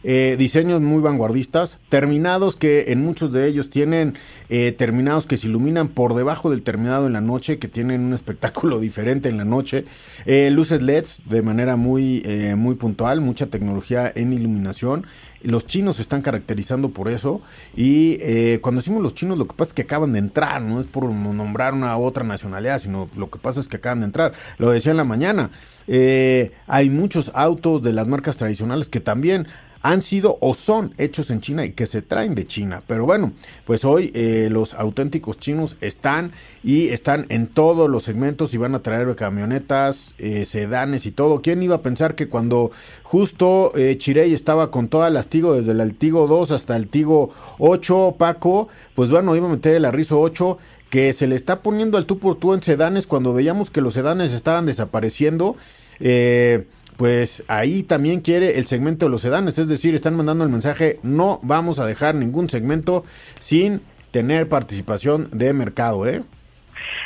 Eh, 0.05 0.37
diseños 0.39 0.81
muy 0.81 1.03
vanguardistas, 1.03 1.81
terminados 1.89 2.55
que 2.55 2.93
en 2.93 3.03
muchos 3.03 3.33
de 3.33 3.49
ellos 3.49 3.71
tienen 3.71 4.15
eh, 4.51 4.71
terminados 4.71 5.27
que 5.27 5.37
se 5.37 5.49
iluminan 5.49 5.89
por 5.89 6.15
debajo 6.15 6.49
del 6.49 6.63
terminado 6.63 7.09
en 7.09 7.15
la 7.15 7.21
noche, 7.21 7.59
que 7.59 7.67
tienen 7.67 8.03
un 8.03 8.15
espectáculo 8.21 8.79
diferente 8.79 9.29
en 9.29 9.37
la 9.37 9.45
noche, 9.45 9.85
eh, 10.27 10.49
luces 10.53 10.81
LEDs 10.81 11.23
de 11.25 11.43
manera 11.43 11.75
muy, 11.75 12.23
muy 12.57 12.77
puntual, 12.77 13.21
mucha 13.21 13.49
tecnología 13.49 14.13
en 14.15 14.33
iluminación. 14.33 15.05
Los 15.43 15.67
chinos 15.67 15.97
se 15.97 16.03
están 16.03 16.23
caracterizando 16.23 16.91
por 16.91 17.09
eso 17.09 17.41
y 17.77 18.19
cuando 18.59 18.81
decimos 18.81 19.03
los 19.03 19.15
chinos 19.15 19.39
lo 19.39 19.47
que 19.47 19.55
pasa 19.55 19.71
es 19.71 19.75
que 19.75 19.83
acaban 19.83 20.13
de 20.13 20.19
entrar, 20.19 20.63
no 20.63 20.81
es 20.81 20.87
por 20.87 21.05
nombrar 21.11 21.75
una 21.75 21.97
otra 21.97 22.25
nacionalidad, 22.25 22.81
sino 22.81 23.09
lo 23.17 23.31
que 23.31 23.39
pasa 23.39 23.61
es 23.61 23.69
que 23.69 23.77
acaban 23.77 24.01
de 24.01 24.07
entrar. 24.07 24.33
Lo 24.59 24.71
decía 24.71 24.91
en 24.91 24.97
la 24.97 25.05
mañana, 25.05 25.51
hay 25.87 26.91
muchos 26.91 27.31
autos 27.35 27.83
de 27.83 27.93
las 27.93 28.07
marcas 28.07 28.37
tradicionales 28.37 28.89
que 28.89 29.01
también 29.01 29.47
han 29.87 30.03
sido 30.03 30.37
o 30.41 30.53
son 30.55 30.95
hechos 30.99 31.31
en 31.31 31.41
China 31.41 31.65
y 31.65 31.71
que 31.71 31.87
se 31.87 32.03
traen 32.03 32.35
de 32.35 32.45
China. 32.45 32.83
Pero 32.89 33.07
bueno, 33.07 33.33
pues 33.65 33.85
hoy 33.85 34.11
eh, 34.17 34.49
los 34.51 34.75
auténticos 34.75 35.39
chinos 35.39 35.77
están 35.81 36.33
y 36.65 36.89
están 36.89 37.27
en 37.29 37.47
todos 37.47 37.89
los 37.89 38.03
segmentos 38.03 38.53
y 38.53 38.59
van 38.59 38.75
a 38.75 38.83
traer 38.83 39.15
camionetas, 39.15 40.17
eh, 40.19 40.45
sedanes 40.45 41.07
y 41.07 41.13
todo. 41.13 41.41
¿Quién 41.41 41.63
iba 41.63 41.77
a 41.77 41.83
pensar 41.83 42.17
que 42.17 42.29
cuando 42.29 42.73
justo 43.05 43.71
eh, 43.77 43.97
Chirey 43.97 44.35
estaba 44.35 44.73
con 44.73 44.89
toda 44.89 45.07
el 45.07 45.25
Tigo, 45.29 45.55
desde 45.55 45.71
el 45.71 45.81
Altigo 45.81 46.27
2 46.27 46.51
hasta 46.51 46.75
el 46.75 46.89
Tigo 46.89 47.31
8, 47.59 48.17
Paco, 48.19 48.67
pues 48.97 49.09
bueno, 49.11 49.37
iba 49.37 49.47
a 49.47 49.53
meter 49.53 49.77
el 49.77 49.85
Arrizo 49.85 50.21
8 50.21 50.59
que 50.91 51.13
se 51.13 51.29
le 51.29 51.37
está 51.37 51.63
poniendo 51.63 51.97
al 51.97 52.07
tú 52.07 52.19
por 52.19 52.41
tú 52.41 52.55
en 52.55 52.63
sedanes 52.63 53.07
cuando 53.07 53.35
veíamos 53.35 53.71
que 53.71 53.81
los 53.81 53.95
sedanes 53.95 54.33
estaban 54.33 54.67
desapareciendo. 54.67 55.57
Eh, 56.01 56.67
pues 56.97 57.45
ahí 57.49 57.83
también 57.83 58.21
quiere 58.21 58.59
el 58.59 58.67
segmento 58.67 59.07
de 59.07 59.11
los 59.11 59.21
sedanes, 59.21 59.59
es 59.59 59.69
decir, 59.69 59.95
están 59.95 60.17
mandando 60.17 60.45
el 60.45 60.51
mensaje, 60.51 60.99
no 61.03 61.41
vamos 61.43 61.79
a 61.79 61.87
dejar 61.87 62.15
ningún 62.15 62.49
segmento 62.49 63.05
sin 63.39 63.83
tener 64.11 64.49
participación 64.49 65.29
de 65.33 65.53
mercado, 65.53 66.07
¿eh? 66.07 66.23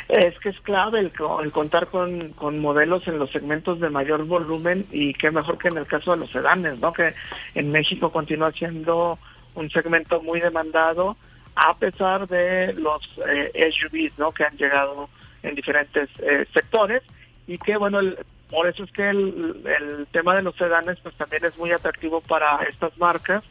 Es 0.07 0.37
que 0.39 0.49
es 0.49 0.59
clave 0.61 0.99
el, 0.99 1.11
contar 1.51 1.87
con, 1.87 2.29
con, 2.33 2.59
modelos 2.59 3.07
en 3.07 3.17
los 3.17 3.31
segmentos 3.31 3.79
de 3.79 3.89
mayor 3.89 4.25
volumen 4.25 4.85
y 4.91 5.13
qué 5.13 5.31
mejor 5.31 5.57
que 5.57 5.69
en 5.69 5.77
el 5.77 5.87
caso 5.87 6.11
de 6.11 6.17
los 6.17 6.31
sedanes, 6.31 6.79
¿no? 6.79 6.91
Que 6.91 7.13
en 7.55 7.71
México 7.71 8.11
continúa 8.11 8.51
siendo 8.51 9.17
un 9.55 9.69
segmento 9.69 10.21
muy 10.21 10.39
demandado 10.39 11.17
a 11.55 11.75
pesar 11.75 12.27
de 12.27 12.73
los 12.73 13.01
eh, 13.27 13.71
SUVs, 13.71 14.17
¿no? 14.17 14.31
Que 14.31 14.45
han 14.45 14.57
llegado 14.57 15.09
en 15.43 15.55
diferentes 15.55 16.09
eh, 16.19 16.45
sectores 16.53 17.03
y 17.47 17.57
que, 17.57 17.77
bueno, 17.77 17.99
el, 17.99 18.17
por 18.51 18.67
eso 18.67 18.83
es 18.83 18.91
que 18.91 19.09
el, 19.09 20.07
tema 20.11 20.35
de 20.35 20.43
los 20.43 20.55
sedanes 20.55 20.99
pues 21.01 21.15
también 21.15 21.45
es 21.45 21.57
muy 21.57 21.71
atractivo 21.71 22.21
para 22.21 22.63
estas 22.69 22.95
marcas, 22.97 23.43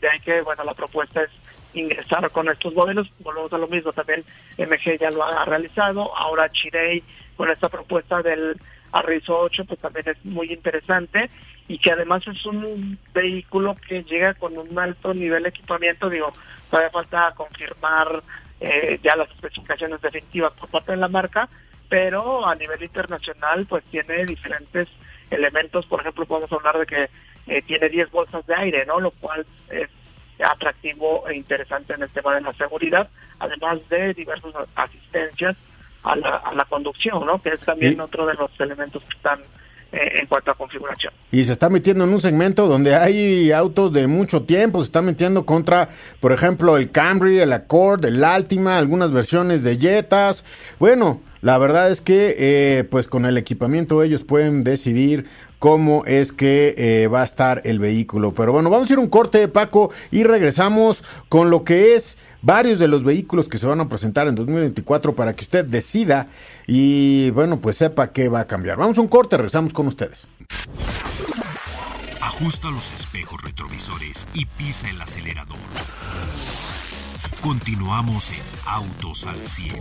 de 0.00 0.08
ahí 0.08 0.20
que, 0.20 0.40
bueno, 0.40 0.64
la 0.64 0.74
propuesta 0.74 1.22
es 1.22 1.30
ingresar 1.74 2.30
con 2.30 2.48
estos 2.48 2.74
modelos, 2.74 3.08
volvemos 3.20 3.52
a 3.52 3.58
lo 3.58 3.68
mismo, 3.68 3.92
también 3.92 4.24
MG 4.58 4.98
ya 4.98 5.10
lo 5.10 5.22
ha 5.22 5.44
realizado, 5.44 6.16
ahora 6.16 6.50
Chirey 6.50 7.04
con 7.36 7.50
esta 7.50 7.68
propuesta 7.68 8.22
del 8.22 8.56
Arrizo 8.92 9.38
8 9.38 9.64
pues 9.66 9.80
también 9.80 10.08
es 10.08 10.24
muy 10.24 10.52
interesante. 10.52 11.30
Y 11.68 11.78
que 11.78 11.90
además 11.90 12.22
es 12.28 12.46
un 12.46 12.96
vehículo 13.12 13.76
que 13.88 14.04
llega 14.04 14.34
con 14.34 14.56
un 14.56 14.78
alto 14.78 15.12
nivel 15.12 15.42
de 15.42 15.48
equipamiento, 15.48 16.08
digo, 16.08 16.32
todavía 16.70 16.90
falta 16.90 17.32
confirmar 17.34 18.22
eh, 18.60 19.00
ya 19.02 19.16
las 19.16 19.28
especificaciones 19.30 20.00
definitivas 20.00 20.52
por 20.52 20.70
parte 20.70 20.92
de 20.92 20.98
la 20.98 21.08
marca, 21.08 21.48
pero 21.88 22.46
a 22.46 22.54
nivel 22.54 22.82
internacional 22.82 23.66
pues 23.66 23.84
tiene 23.84 24.24
diferentes 24.24 24.88
elementos, 25.30 25.86
por 25.86 26.00
ejemplo 26.00 26.26
podemos 26.26 26.52
hablar 26.52 26.78
de 26.78 26.86
que 26.86 27.10
eh, 27.46 27.62
tiene 27.62 27.88
10 27.88 28.10
bolsas 28.10 28.46
de 28.46 28.54
aire, 28.54 28.86
¿no? 28.86 29.00
Lo 29.00 29.10
cual 29.12 29.46
es 29.70 29.88
atractivo 30.40 31.26
e 31.28 31.36
interesante 31.36 31.94
en 31.94 32.02
el 32.02 32.10
tema 32.10 32.34
de 32.34 32.42
la 32.42 32.52
seguridad, 32.54 33.08
además 33.38 33.88
de 33.88 34.12
diversas 34.14 34.52
asistencias 34.74 35.56
a 36.02 36.16
la, 36.16 36.36
a 36.36 36.54
la 36.54 36.64
conducción, 36.64 37.24
¿no? 37.24 37.40
Que 37.40 37.50
es 37.50 37.60
también 37.60 38.00
otro 38.00 38.26
de 38.26 38.34
los 38.34 38.50
elementos 38.60 39.02
que 39.02 39.16
están 39.16 39.40
eh, 39.92 40.18
en 40.20 40.26
cuanto 40.26 40.50
a 40.50 40.54
configuración. 40.54 41.12
Y 41.30 41.44
se 41.44 41.52
está 41.52 41.70
metiendo 41.70 42.04
en 42.04 42.10
un 42.10 42.20
segmento 42.20 42.66
donde 42.66 42.96
hay 42.96 43.52
autos 43.52 43.92
de 43.92 44.08
mucho 44.08 44.42
tiempo, 44.42 44.80
se 44.80 44.86
está 44.86 45.00
metiendo 45.00 45.46
contra, 45.46 45.88
por 46.20 46.32
ejemplo, 46.32 46.76
el 46.76 46.90
Camry, 46.90 47.38
el 47.38 47.52
Accord, 47.52 48.04
el 48.04 48.22
Altima, 48.24 48.78
algunas 48.78 49.12
versiones 49.12 49.62
de 49.62 49.76
Jetas. 49.76 50.44
Bueno, 50.80 51.22
la 51.46 51.58
verdad 51.58 51.92
es 51.92 52.00
que 52.00 52.34
eh, 52.40 52.82
pues 52.90 53.06
con 53.06 53.24
el 53.24 53.38
equipamiento 53.38 54.02
ellos 54.02 54.24
pueden 54.24 54.62
decidir 54.62 55.28
cómo 55.60 56.04
es 56.04 56.32
que 56.32 56.74
eh, 56.76 57.06
va 57.06 57.20
a 57.20 57.24
estar 57.24 57.62
el 57.64 57.78
vehículo. 57.78 58.34
Pero 58.34 58.50
bueno, 58.50 58.68
vamos 58.68 58.90
a 58.90 58.94
ir 58.94 58.98
un 58.98 59.08
corte, 59.08 59.46
Paco, 59.46 59.92
y 60.10 60.24
regresamos 60.24 61.04
con 61.28 61.50
lo 61.50 61.62
que 61.62 61.94
es 61.94 62.18
varios 62.42 62.80
de 62.80 62.88
los 62.88 63.04
vehículos 63.04 63.48
que 63.48 63.58
se 63.58 63.66
van 63.68 63.78
a 63.78 63.88
presentar 63.88 64.26
en 64.26 64.34
2024 64.34 65.14
para 65.14 65.36
que 65.36 65.44
usted 65.44 65.64
decida 65.64 66.26
y 66.66 67.30
bueno, 67.30 67.60
pues 67.60 67.76
sepa 67.76 68.10
qué 68.10 68.28
va 68.28 68.40
a 68.40 68.46
cambiar. 68.48 68.76
Vamos 68.76 68.98
a 68.98 69.02
un 69.02 69.08
corte, 69.08 69.36
regresamos 69.36 69.72
con 69.72 69.86
ustedes. 69.86 70.26
Ajusta 72.22 72.72
los 72.72 72.92
espejos 72.92 73.40
retrovisores 73.44 74.26
y 74.34 74.46
pisa 74.46 74.90
el 74.90 75.00
acelerador. 75.00 75.58
Continuamos 77.40 78.32
en 78.32 78.42
Autos 78.64 79.24
al 79.26 79.46
100. 79.46 79.76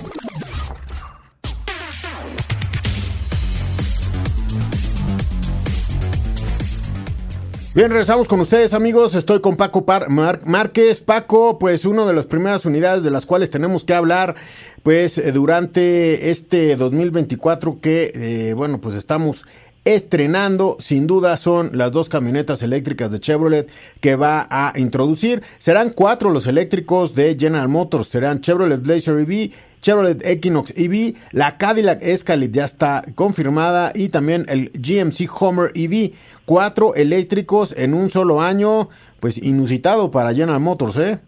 Bien, 7.76 7.90
regresamos 7.90 8.30
con 8.30 8.40
ustedes 8.40 8.74
amigos, 8.74 9.16
estoy 9.16 9.42
con 9.42 9.58
Paco 9.58 9.86
Par 9.86 10.10
Márquez. 10.10 11.02
Paco, 11.02 11.60
pues 11.60 11.84
una 11.84 12.06
de 12.06 12.14
las 12.14 12.26
primeras 12.26 12.66
unidades 12.66 13.04
de 13.04 13.12
las 13.12 13.26
cuales 13.26 13.52
tenemos 13.52 13.84
que 13.84 13.94
hablar, 13.94 14.36
pues 14.82 15.18
eh, 15.18 15.34
durante 15.34 16.30
este 16.30 16.78
2024 16.78 17.82
que, 17.82 18.14
eh, 18.16 18.54
bueno, 18.54 18.80
pues 18.80 18.96
estamos 18.96 19.46
estrenando, 19.84 20.78
sin 20.80 21.06
duda 21.06 21.36
son 21.36 21.72
las 21.74 21.92
dos 21.92 22.08
camionetas 22.08 22.64
eléctricas 22.64 23.12
de 23.12 23.20
Chevrolet 23.20 23.70
que 24.00 24.16
va 24.16 24.48
a 24.50 24.72
introducir. 24.78 25.44
Serán 25.58 25.90
cuatro 25.90 26.30
los 26.30 26.48
eléctricos 26.48 27.14
de 27.14 27.36
General 27.38 27.68
Motors, 27.68 28.08
serán 28.08 28.40
Chevrolet 28.40 28.82
Blazer 28.82 29.20
EV, 29.20 29.52
Chevrolet 29.86 30.26
Equinox 30.26 30.74
EV, 30.76 31.14
la 31.32 31.60
Cadillac 31.60 32.02
Escalade 32.02 32.52
ya 32.52 32.66
está 32.66 33.04
confirmada 33.14 33.92
y 33.94 34.10
también 34.10 34.48
el 34.50 34.72
GMC 34.74 35.30
Homer 35.40 35.70
EV. 35.76 36.12
Cuatro 36.44 36.96
eléctricos 36.96 37.78
en 37.78 37.94
un 37.94 38.10
solo 38.10 38.42
año, 38.42 38.90
pues 39.20 39.38
inusitado 39.38 40.10
para 40.10 40.34
General 40.34 40.60
Motors, 40.60 40.98
¿eh? 40.98 41.20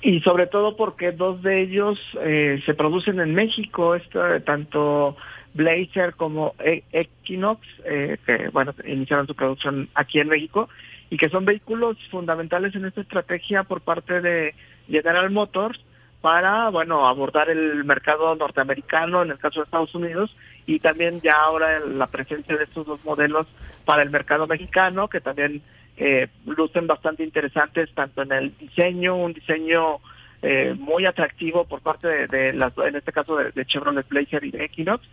Y 0.00 0.20
sobre 0.20 0.46
todo 0.46 0.76
porque 0.76 1.10
dos 1.10 1.42
de 1.42 1.62
ellos 1.62 1.98
eh, 2.22 2.62
se 2.64 2.74
producen 2.74 3.18
en 3.18 3.34
México, 3.34 3.96
esto, 3.96 4.20
tanto 4.44 5.16
Blazer 5.54 6.14
como 6.14 6.54
e-, 6.60 6.84
Equinox, 6.92 7.66
eh, 7.84 8.16
que 8.24 8.48
bueno, 8.50 8.74
iniciaron 8.86 9.26
su 9.26 9.34
producción 9.34 9.88
aquí 9.96 10.20
en 10.20 10.28
México 10.28 10.68
y 11.10 11.16
que 11.16 11.30
son 11.30 11.44
vehículos 11.44 11.96
fundamentales 12.12 12.76
en 12.76 12.84
esta 12.84 13.00
estrategia 13.00 13.64
por 13.64 13.80
parte 13.80 14.20
de 14.20 14.54
General 14.88 15.28
Motors 15.32 15.80
para, 16.20 16.70
bueno, 16.70 17.06
abordar 17.06 17.50
el 17.50 17.84
mercado 17.84 18.34
norteamericano 18.34 19.22
en 19.22 19.30
el 19.30 19.38
caso 19.38 19.60
de 19.60 19.64
Estados 19.64 19.94
Unidos 19.94 20.34
y 20.66 20.78
también 20.80 21.20
ya 21.20 21.34
ahora 21.40 21.78
la 21.80 22.06
presencia 22.06 22.56
de 22.56 22.64
estos 22.64 22.86
dos 22.86 23.04
modelos 23.04 23.46
para 23.84 24.02
el 24.02 24.10
mercado 24.10 24.46
mexicano 24.46 25.08
que 25.08 25.20
también 25.20 25.62
eh, 25.96 26.28
lucen 26.46 26.86
bastante 26.86 27.22
interesantes 27.22 27.90
tanto 27.94 28.22
en 28.22 28.32
el 28.32 28.58
diseño, 28.58 29.16
un 29.16 29.32
diseño 29.32 29.98
eh, 30.42 30.74
muy 30.78 31.06
atractivo 31.06 31.64
por 31.64 31.80
parte 31.80 32.26
de, 32.26 32.52
las, 32.52 32.76
en 32.78 32.96
este 32.96 33.12
caso 33.12 33.36
de, 33.36 33.52
de 33.52 33.64
Chevrolet 33.64 34.08
Blazer 34.08 34.44
y 34.44 34.50
de 34.50 34.64
Equinox 34.64 35.06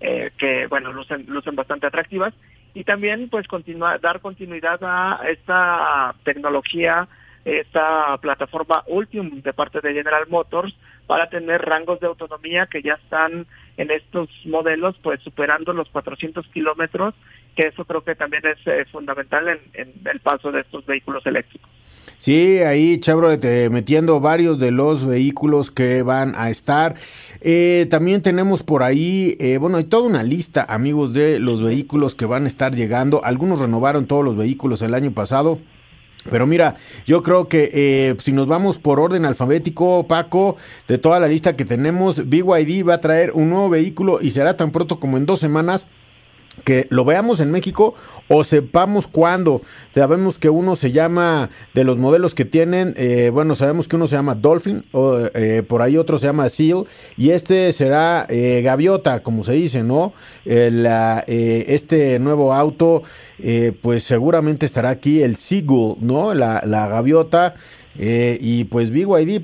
eh, 0.00 0.30
que 0.38 0.66
bueno 0.66 0.92
lucen 0.92 1.26
lucen 1.28 1.54
bastante 1.54 1.86
atractivas. 1.86 2.32
Y 2.72 2.84
también 2.84 3.28
pues 3.28 3.46
continuar 3.48 4.00
dar 4.00 4.20
continuidad 4.20 4.78
a 4.82 5.20
esta 5.28 6.14
tecnología 6.24 7.08
esta 7.44 8.16
plataforma 8.18 8.84
Ultium 8.86 9.42
de 9.42 9.52
parte 9.52 9.80
de 9.80 9.94
General 9.94 10.26
Motors 10.28 10.74
para 11.06 11.28
tener 11.28 11.62
rangos 11.62 12.00
de 12.00 12.06
autonomía 12.06 12.66
que 12.66 12.82
ya 12.82 12.94
están 12.94 13.46
en 13.76 13.90
estos 13.90 14.28
modelos 14.44 14.96
pues 15.02 15.20
superando 15.22 15.72
los 15.72 15.88
400 15.88 16.46
kilómetros 16.48 17.14
que 17.56 17.68
eso 17.68 17.84
creo 17.84 18.02
que 18.02 18.14
también 18.14 18.42
es 18.46 18.58
eh, 18.66 18.84
fundamental 18.90 19.48
en, 19.48 19.92
el 20.04 20.20
paso 20.20 20.52
de 20.52 20.60
estos 20.60 20.86
vehículos 20.86 21.24
eléctricos. 21.26 21.68
Sí, 22.20 22.58
ahí 22.58 23.00
Chevrolet 23.00 23.42
eh, 23.44 23.70
metiendo 23.70 24.20
varios 24.20 24.58
de 24.58 24.70
los 24.70 25.06
vehículos 25.06 25.70
que 25.70 26.02
van 26.02 26.34
a 26.36 26.50
estar. 26.50 26.94
Eh, 27.40 27.86
también 27.90 28.20
tenemos 28.20 28.62
por 28.62 28.82
ahí, 28.82 29.38
eh, 29.40 29.56
bueno, 29.56 29.78
hay 29.78 29.84
toda 29.84 30.06
una 30.06 30.22
lista, 30.22 30.64
amigos, 30.68 31.14
de 31.14 31.38
los 31.38 31.62
vehículos 31.62 32.14
que 32.14 32.26
van 32.26 32.44
a 32.44 32.46
estar 32.46 32.74
llegando. 32.74 33.24
Algunos 33.24 33.60
renovaron 33.60 34.06
todos 34.06 34.22
los 34.22 34.36
vehículos 34.36 34.82
el 34.82 34.92
año 34.92 35.12
pasado. 35.12 35.58
Pero 36.28 36.46
mira, 36.46 36.76
yo 37.06 37.22
creo 37.22 37.48
que 37.48 38.16
si 38.20 38.32
nos 38.32 38.46
vamos 38.46 38.78
por 38.78 39.00
orden 39.00 39.24
alfabético, 39.24 40.06
Paco, 40.06 40.56
de 40.88 40.98
toda 40.98 41.20
la 41.20 41.28
lista 41.28 41.56
que 41.56 41.64
tenemos, 41.64 42.28
BYD 42.28 42.86
va 42.86 42.94
a 42.94 43.00
traer 43.00 43.32
un 43.32 43.50
nuevo 43.50 43.70
vehículo 43.70 44.20
y 44.20 44.30
será 44.30 44.56
tan 44.56 44.70
pronto 44.70 45.00
como 45.00 45.16
en 45.16 45.26
dos 45.26 45.40
semanas 45.40 45.86
que 46.60 46.86
lo 46.90 47.04
veamos 47.04 47.40
en 47.40 47.50
México 47.50 47.94
o 48.28 48.44
sepamos 48.44 49.06
cuándo. 49.06 49.60
Sabemos 49.92 50.38
que 50.38 50.50
uno 50.50 50.76
se 50.76 50.92
llama, 50.92 51.50
de 51.74 51.84
los 51.84 51.98
modelos 51.98 52.34
que 52.34 52.44
tienen, 52.44 52.94
eh, 52.96 53.30
bueno, 53.32 53.54
sabemos 53.54 53.88
que 53.88 53.96
uno 53.96 54.06
se 54.06 54.16
llama 54.16 54.36
Dolphin, 54.36 54.84
o, 54.92 55.18
eh, 55.34 55.64
por 55.66 55.82
ahí 55.82 55.96
otro 55.96 56.18
se 56.18 56.26
llama 56.26 56.48
Seal, 56.48 56.84
y 57.16 57.30
este 57.30 57.72
será 57.72 58.26
eh, 58.28 58.62
Gaviota, 58.62 59.22
como 59.22 59.42
se 59.42 59.52
dice, 59.54 59.82
¿no? 59.82 60.12
este 60.44 62.18
nuevo 62.18 62.54
auto, 62.54 63.02
pues 63.82 64.04
seguramente 64.04 64.66
estará 64.66 64.90
aquí 64.90 65.22
el 65.22 65.36
Seagull, 65.36 65.96
¿no? 66.00 66.34
La, 66.34 66.62
la 66.64 66.88
Gaviota. 66.88 67.54
y 67.98 68.64
pues 68.64 68.90
BYD 68.90 69.40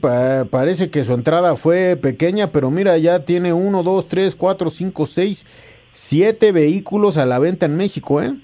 parece 0.50 0.90
que 0.90 1.04
su 1.04 1.14
entrada 1.14 1.56
fue 1.56 1.96
pequeña, 1.96 2.50
pero 2.52 2.70
mira, 2.70 2.96
ya 2.98 3.24
tiene 3.24 3.52
1, 3.52 3.82
2, 3.82 4.08
3, 4.08 4.34
4, 4.34 4.70
5, 4.70 5.06
6 5.06 5.46
siete 5.96 6.52
vehículos 6.52 7.16
a 7.16 7.24
la 7.24 7.38
venta 7.38 7.64
en 7.64 7.76
México, 7.76 8.20
¿eh? 8.20 8.34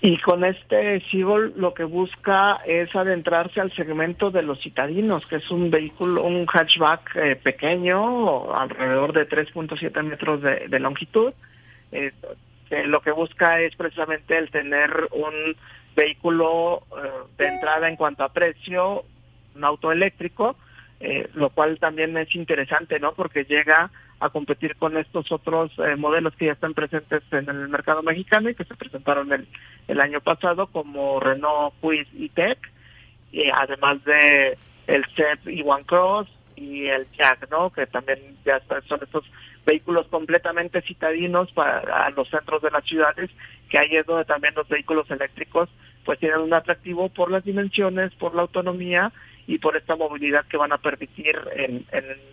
Y 0.00 0.18
con 0.18 0.44
este 0.44 1.00
Seagull 1.10 1.54
lo 1.56 1.74
que 1.74 1.82
busca 1.84 2.60
es 2.66 2.94
adentrarse 2.94 3.60
al 3.60 3.72
segmento 3.72 4.30
de 4.30 4.42
los 4.42 4.60
citadinos, 4.60 5.26
que 5.26 5.36
es 5.36 5.50
un 5.50 5.70
vehículo, 5.70 6.22
un 6.22 6.46
hatchback 6.46 7.16
eh, 7.16 7.36
pequeño, 7.36 8.54
alrededor 8.54 9.12
de 9.12 9.28
3.7 9.28 10.02
metros 10.02 10.42
de, 10.42 10.78
longitud. 10.78 11.32
Eh, 11.90 12.12
lo 12.86 13.00
que 13.00 13.10
busca 13.10 13.60
es 13.60 13.74
precisamente 13.74 14.36
el 14.36 14.50
tener 14.50 15.08
un 15.12 15.56
vehículo 15.96 16.82
eh, 16.96 17.10
de 17.38 17.46
entrada 17.48 17.88
en 17.88 17.96
cuanto 17.96 18.22
a 18.22 18.32
precio, 18.32 19.04
un 19.56 19.64
auto 19.64 19.90
eléctrico, 19.90 20.56
eh, 21.00 21.28
lo 21.34 21.50
cual 21.50 21.78
también 21.80 22.16
es 22.16 22.32
interesante, 22.34 23.00
¿no? 23.00 23.14
Porque 23.14 23.44
llega 23.44 23.90
a 24.24 24.30
competir 24.30 24.76
con 24.76 24.96
estos 24.96 25.30
otros 25.30 25.70
eh, 25.78 25.96
modelos 25.96 26.34
que 26.36 26.46
ya 26.46 26.52
están 26.52 26.72
presentes 26.72 27.22
en 27.30 27.48
el 27.48 27.68
mercado 27.68 28.02
mexicano 28.02 28.48
y 28.48 28.54
que 28.54 28.64
se 28.64 28.74
presentaron 28.74 29.30
el, 29.32 29.46
el 29.86 30.00
año 30.00 30.20
pasado, 30.20 30.66
como 30.68 31.20
Renault 31.20 31.74
Quiz 31.80 32.08
y 32.14 32.30
Tech, 32.30 32.58
y 33.32 33.50
además 33.50 34.02
de 34.04 34.56
el 34.86 35.04
CEP 35.14 35.48
y 35.48 35.62
One 35.62 35.84
Cross 35.84 36.28
y 36.56 36.86
el 36.86 37.06
Jack, 37.12 37.50
¿no? 37.50 37.70
Que 37.70 37.86
también 37.86 38.18
ya 38.44 38.62
son 38.88 39.02
estos 39.02 39.24
vehículos 39.66 40.06
completamente 40.08 40.80
citadinos 40.82 41.52
para 41.52 42.08
los 42.10 42.28
centros 42.28 42.62
de 42.62 42.70
las 42.70 42.84
ciudades, 42.84 43.30
que 43.68 43.78
ahí 43.78 43.96
es 43.96 44.06
donde 44.06 44.24
también 44.24 44.54
los 44.54 44.68
vehículos 44.68 45.10
eléctricos 45.10 45.68
pues 46.04 46.18
tienen 46.18 46.40
un 46.40 46.52
atractivo 46.52 47.08
por 47.08 47.30
las 47.30 47.44
dimensiones, 47.44 48.14
por 48.14 48.34
la 48.34 48.42
autonomía 48.42 49.12
y 49.46 49.58
por 49.58 49.76
esta 49.76 49.96
movilidad 49.96 50.44
que 50.46 50.56
van 50.56 50.72
a 50.72 50.78
permitir 50.78 51.36
en, 51.56 51.86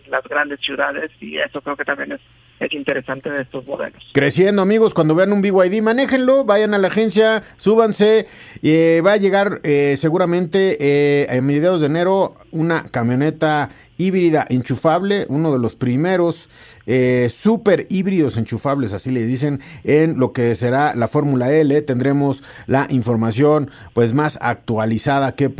las 0.08 0.24
grandes 0.24 0.60
ciudades 0.60 1.10
y 1.20 1.38
eso 1.38 1.60
creo 1.62 1.76
que 1.76 1.84
también 1.84 2.12
es, 2.12 2.20
es 2.60 2.72
interesante 2.72 3.30
de 3.30 3.42
estos 3.42 3.66
modelos. 3.66 4.02
Creciendo 4.12 4.60
amigos, 4.60 4.92
cuando 4.92 5.14
vean 5.14 5.32
un 5.32 5.40
BYD, 5.40 5.82
manéjenlo, 5.82 6.44
vayan 6.44 6.74
a 6.74 6.78
la 6.78 6.88
agencia, 6.88 7.42
súbanse, 7.56 8.26
y 8.60 9.00
va 9.00 9.12
a 9.12 9.16
llegar 9.16 9.60
eh, 9.62 9.94
seguramente 9.96 10.76
eh, 10.80 11.40
mediados 11.40 11.80
de 11.80 11.86
enero 11.86 12.36
una 12.50 12.84
camioneta 12.84 13.70
híbrida 14.02 14.46
enchufable, 14.48 15.26
uno 15.28 15.52
de 15.52 15.58
los 15.58 15.74
primeros 15.74 16.48
eh, 16.86 17.30
super 17.32 17.86
híbridos 17.90 18.36
enchufables, 18.36 18.92
así 18.92 19.10
le 19.10 19.24
dicen, 19.24 19.60
en 19.84 20.18
lo 20.18 20.32
que 20.32 20.54
será 20.56 20.94
la 20.94 21.06
Fórmula 21.06 21.52
L. 21.52 21.80
Tendremos 21.82 22.42
la 22.66 22.86
información 22.90 23.70
pues 23.94 24.12
más 24.12 24.38
actualizada 24.40 25.36
que, 25.36 25.52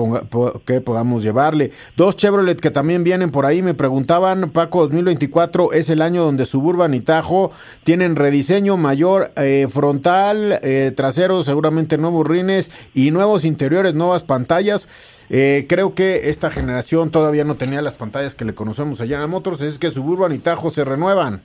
que 0.66 0.80
podamos 0.80 1.22
llevarle. 1.22 1.70
Dos 1.96 2.16
Chevrolet 2.16 2.60
que 2.60 2.70
también 2.70 3.04
vienen 3.04 3.30
por 3.30 3.46
ahí, 3.46 3.62
me 3.62 3.74
preguntaban, 3.74 4.50
Paco, 4.50 4.82
2024 4.82 5.72
es 5.72 5.90
el 5.90 6.02
año 6.02 6.24
donde 6.24 6.44
Suburban 6.44 6.94
y 6.94 7.00
Tajo 7.00 7.52
tienen 7.84 8.16
rediseño 8.16 8.76
mayor 8.76 9.32
eh, 9.36 9.68
frontal, 9.70 10.58
eh, 10.62 10.92
trasero, 10.94 11.44
seguramente 11.44 11.98
nuevos 11.98 12.26
rines 12.26 12.70
y 12.94 13.10
nuevos 13.10 13.44
interiores, 13.44 13.94
nuevas 13.94 14.22
pantallas. 14.22 14.88
Eh, 15.30 15.66
creo 15.68 15.94
que 15.94 16.28
esta 16.28 16.50
generación 16.50 17.10
todavía 17.10 17.44
no 17.44 17.56
tenía 17.56 17.82
las 17.82 17.94
pantallas 17.94 18.34
que 18.34 18.44
le 18.44 18.54
conocemos 18.54 19.00
allá 19.00 19.22
en 19.22 19.30
Motors, 19.30 19.62
es 19.62 19.78
que 19.78 19.90
Suburban 19.90 20.32
y 20.32 20.38
Tajo 20.38 20.70
se 20.70 20.84
renuevan. 20.84 21.42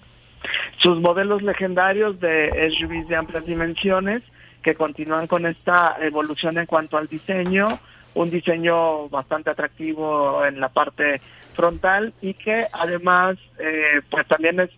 Sus 0.78 1.00
modelos 1.00 1.42
legendarios 1.42 2.20
de 2.20 2.72
SUVs 2.78 3.08
de 3.08 3.16
amplias 3.16 3.46
dimensiones 3.46 4.24
que 4.62 4.76
continúan 4.76 5.28
con 5.28 5.46
esta 5.46 5.96
evolución 6.02 6.58
en 6.58 6.66
cuanto 6.66 6.98
al 6.98 7.08
diseño, 7.08 7.66
un 8.14 8.30
diseño 8.30 9.08
bastante 9.10 9.50
atractivo 9.50 10.46
en 10.46 10.60
la 10.60 10.70
parte 10.70 11.22
frontal 11.54 12.14
y 12.22 12.34
que 12.34 12.66
además 12.74 13.38
eh, 13.60 14.02
pues 14.10 14.28
también 14.28 14.60
es 14.60 14.70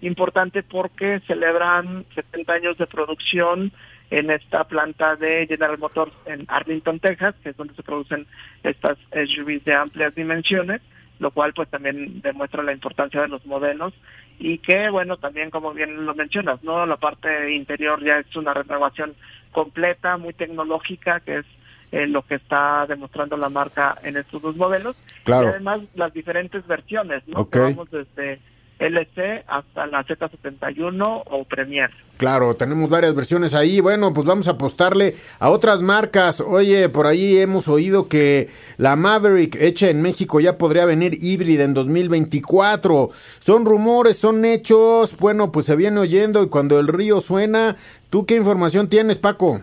importante 0.00 0.62
porque 0.62 1.20
celebran 1.26 2.04
70 2.14 2.52
años 2.52 2.78
de 2.78 2.86
producción 2.86 3.72
en 4.10 4.30
esta 4.30 4.64
planta 4.64 5.16
de 5.16 5.46
General 5.46 5.78
Motors 5.78 6.12
en 6.26 6.44
Arlington, 6.48 7.00
Texas, 7.00 7.34
que 7.42 7.50
es 7.50 7.56
donde 7.56 7.74
se 7.74 7.82
producen 7.82 8.26
estas 8.62 8.98
SUVs 9.12 9.64
de 9.64 9.74
amplias 9.74 10.14
dimensiones, 10.14 10.80
lo 11.18 11.30
cual 11.30 11.52
pues 11.52 11.68
también 11.68 12.20
demuestra 12.20 12.62
la 12.62 12.72
importancia 12.72 13.20
de 13.20 13.28
los 13.28 13.44
modelos 13.44 13.92
y 14.38 14.58
que 14.58 14.88
bueno, 14.88 15.16
también 15.16 15.50
como 15.50 15.72
bien 15.72 16.06
lo 16.06 16.14
mencionas, 16.14 16.62
¿no? 16.62 16.86
La 16.86 16.96
parte 16.96 17.52
interior 17.52 18.02
ya 18.02 18.18
es 18.18 18.36
una 18.36 18.54
renovación 18.54 19.14
completa, 19.52 20.16
muy 20.16 20.32
tecnológica, 20.32 21.20
que 21.20 21.38
es 21.38 21.46
eh, 21.90 22.06
lo 22.06 22.22
que 22.22 22.36
está 22.36 22.86
demostrando 22.86 23.36
la 23.36 23.48
marca 23.48 23.96
en 24.02 24.16
estos 24.16 24.40
dos 24.40 24.56
modelos. 24.56 24.96
Claro. 25.24 25.46
Y 25.46 25.50
además 25.50 25.80
las 25.94 26.12
diferentes 26.12 26.66
versiones, 26.66 27.26
¿no? 27.26 27.48
Que 27.48 27.58
vamos 27.58 27.90
desde 27.90 28.38
LC 28.78 29.44
hasta 29.46 29.86
la 29.86 30.04
Z71 30.04 31.22
o 31.26 31.44
Premier. 31.44 31.90
Claro, 32.16 32.54
tenemos 32.54 32.90
varias 32.90 33.14
versiones 33.14 33.54
ahí. 33.54 33.80
Bueno, 33.80 34.12
pues 34.12 34.26
vamos 34.26 34.48
a 34.48 34.52
apostarle 34.52 35.14
a 35.38 35.50
otras 35.50 35.82
marcas. 35.82 36.40
Oye, 36.40 36.88
por 36.88 37.06
ahí 37.06 37.38
hemos 37.38 37.68
oído 37.68 38.08
que 38.08 38.48
la 38.76 38.96
Maverick 38.96 39.56
hecha 39.56 39.88
en 39.88 40.02
México 40.02 40.40
ya 40.40 40.58
podría 40.58 40.84
venir 40.84 41.16
híbrida 41.20 41.64
en 41.64 41.74
2024. 41.74 43.10
Son 43.12 43.64
rumores, 43.64 44.18
son 44.18 44.44
hechos. 44.44 45.16
Bueno, 45.18 45.52
pues 45.52 45.66
se 45.66 45.76
viene 45.76 46.00
oyendo 46.00 46.42
y 46.42 46.48
cuando 46.48 46.80
el 46.80 46.88
río 46.88 47.20
suena, 47.20 47.76
¿tú 48.10 48.26
qué 48.26 48.36
información 48.36 48.88
tienes, 48.88 49.18
Paco? 49.18 49.60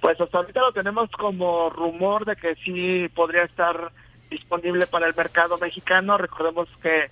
Pues 0.00 0.20
hasta 0.20 0.38
ahorita 0.38 0.60
lo 0.60 0.72
tenemos 0.72 1.10
como 1.12 1.70
rumor 1.70 2.24
de 2.24 2.36
que 2.36 2.54
sí 2.64 3.08
podría 3.14 3.44
estar 3.44 3.92
disponible 4.30 4.86
para 4.86 5.06
el 5.06 5.14
mercado 5.14 5.56
mexicano. 5.58 6.18
Recordemos 6.18 6.68
que 6.82 7.10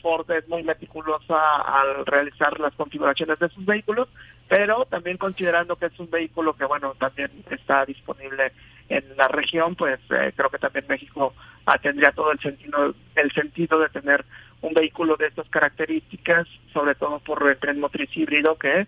Ford 0.00 0.30
es 0.30 0.48
muy 0.48 0.62
meticulosa 0.62 1.56
al 1.56 2.06
realizar 2.06 2.58
las 2.60 2.74
configuraciones 2.74 3.38
de 3.38 3.48
sus 3.48 3.64
vehículos, 3.64 4.08
pero 4.48 4.84
también 4.86 5.16
considerando 5.16 5.76
que 5.76 5.86
es 5.86 5.98
un 5.98 6.10
vehículo 6.10 6.54
que, 6.54 6.64
bueno, 6.64 6.94
también 6.98 7.30
está 7.50 7.84
disponible 7.84 8.52
en 8.88 9.16
la 9.16 9.28
región, 9.28 9.74
pues 9.74 9.98
eh, 10.10 10.32
creo 10.36 10.50
que 10.50 10.58
también 10.58 10.84
México 10.88 11.34
tendría 11.80 12.12
todo 12.12 12.32
el 12.32 12.40
sentido, 12.40 12.94
el 13.14 13.32
sentido 13.32 13.78
de 13.78 13.88
tener 13.88 14.24
un 14.60 14.74
vehículo 14.74 15.16
de 15.16 15.26
estas 15.26 15.48
características, 15.48 16.46
sobre 16.72 16.94
todo 16.94 17.18
por 17.20 17.48
el 17.48 17.58
tren 17.58 17.80
motriz 17.80 18.08
híbrido, 18.16 18.56
que, 18.56 18.86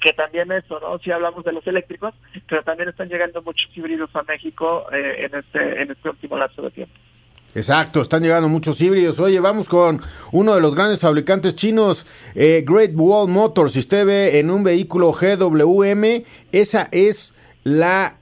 que 0.00 0.12
también 0.12 0.50
eso, 0.50 0.80
¿no? 0.80 0.98
Si 0.98 1.10
hablamos 1.10 1.44
de 1.44 1.52
los 1.52 1.66
eléctricos, 1.66 2.14
pero 2.48 2.62
también 2.64 2.88
están 2.88 3.08
llegando 3.08 3.42
muchos 3.42 3.70
híbridos 3.76 4.14
a 4.16 4.22
México 4.22 4.86
eh, 4.92 5.26
en, 5.26 5.38
este, 5.38 5.82
en 5.82 5.90
este 5.92 6.08
último 6.08 6.36
lapso 6.36 6.62
de 6.62 6.70
tiempo. 6.70 6.94
Exacto, 7.54 8.00
están 8.00 8.22
llegando 8.22 8.48
muchos 8.48 8.80
híbridos. 8.80 9.20
Oye, 9.20 9.38
vamos 9.38 9.68
con 9.68 10.00
uno 10.30 10.54
de 10.54 10.60
los 10.60 10.74
grandes 10.74 11.00
fabricantes 11.00 11.54
chinos, 11.54 12.06
eh, 12.34 12.64
Great 12.66 12.92
Wall 12.94 13.28
Motors. 13.28 13.72
Si 13.72 13.80
usted 13.80 14.06
ve 14.06 14.38
en 14.38 14.50
un 14.50 14.64
vehículo 14.64 15.12
GWM, 15.12 16.24
esa 16.50 16.88
es 16.92 17.34
la 17.62 18.16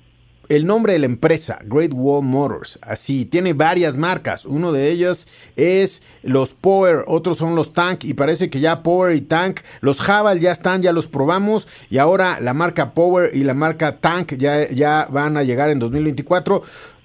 el 0.50 0.66
nombre 0.66 0.94
de 0.94 0.98
la 0.98 1.06
empresa, 1.06 1.60
Great 1.64 1.92
Wall 1.94 2.24
Motors. 2.24 2.80
Así, 2.82 3.24
tiene 3.24 3.52
varias 3.52 3.96
marcas. 3.96 4.44
Uno 4.44 4.72
de 4.72 4.90
ellas 4.90 5.28
es 5.54 6.02
los 6.24 6.54
Power, 6.54 7.04
otros 7.06 7.38
son 7.38 7.54
los 7.54 7.72
Tank 7.72 8.02
y 8.02 8.14
parece 8.14 8.50
que 8.50 8.58
ya 8.58 8.82
Power 8.82 9.14
y 9.14 9.20
Tank, 9.20 9.60
los 9.80 10.00
Haval 10.08 10.40
ya 10.40 10.50
están, 10.50 10.82
ya 10.82 10.92
los 10.92 11.06
probamos 11.06 11.68
y 11.88 11.98
ahora 11.98 12.40
la 12.40 12.52
marca 12.52 12.94
Power 12.94 13.30
y 13.32 13.44
la 13.44 13.54
marca 13.54 13.98
Tank 13.98 14.34
ya, 14.38 14.68
ya 14.68 15.06
van 15.08 15.36
a 15.36 15.44
llegar 15.44 15.70
en 15.70 15.78
2024. 15.78 16.62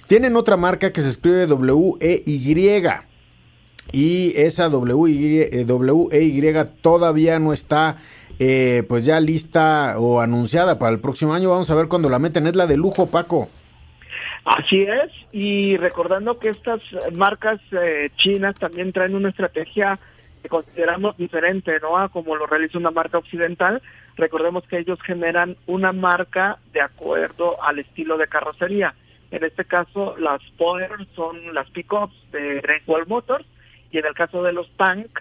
Tienen 0.08 0.36
otra 0.36 0.56
marca 0.56 0.94
que 0.94 1.02
se 1.02 1.10
escribe 1.10 1.48
W-E-Y. 1.48 2.84
Y 3.92 4.34
esa 4.36 4.70
W-E-Y 4.70 5.40
eh, 5.42 6.66
todavía 6.82 7.40
no 7.40 7.54
está 7.54 7.98
eh, 8.38 8.84
pues 8.88 9.06
ya 9.06 9.20
lista 9.20 9.96
o 9.98 10.22
anunciada 10.22 10.78
para 10.78 10.92
el 10.92 11.00
próximo 11.00 11.34
año. 11.34 11.50
Vamos 11.50 11.72
a 11.72 11.76
ver 11.76 11.88
cuando 11.88 12.10
la 12.10 12.20
meten. 12.20 12.46
Es 12.48 12.56
la 12.56 12.68
de 12.68 12.78
lujo, 12.78 13.08
Paco. 13.08 13.48
Así 14.46 14.84
es, 14.84 15.12
y 15.32 15.76
recordando 15.78 16.38
que 16.38 16.50
estas 16.50 16.80
marcas 17.18 17.60
eh, 17.72 18.10
chinas 18.16 18.54
también 18.54 18.94
traen 18.94 19.16
una 19.16 19.30
estrategia 19.30 19.98
que 20.44 20.50
consideramos 20.50 21.18
diferente, 21.18 21.80
¿no? 21.82 21.98
A 21.98 22.10
como 22.10 22.36
lo 22.36 22.46
realiza 22.46 22.78
una 22.78 22.92
marca 22.92 23.18
occidental. 23.18 23.82
Recordemos 24.18 24.64
que 24.68 24.78
ellos 24.78 25.02
generan 25.02 25.58
una 25.66 25.94
marca 25.94 26.60
de 26.74 26.82
acuerdo 26.82 27.62
al 27.64 27.80
estilo 27.80 28.20
de 28.20 28.28
carrocería. 28.28 28.94
En 29.32 29.44
este 29.44 29.66
caso, 29.66 30.16
las 30.18 30.42
Power 30.58 30.92
son 31.16 31.54
las 31.54 31.70
pickups 31.72 32.16
de 32.32 32.62
Great 32.62 33.08
Motors 33.08 33.46
y 33.92 33.98
en 33.98 34.06
el 34.06 34.14
caso 34.14 34.44
de 34.44 34.54
los 34.54 34.70
Tank 34.78 35.20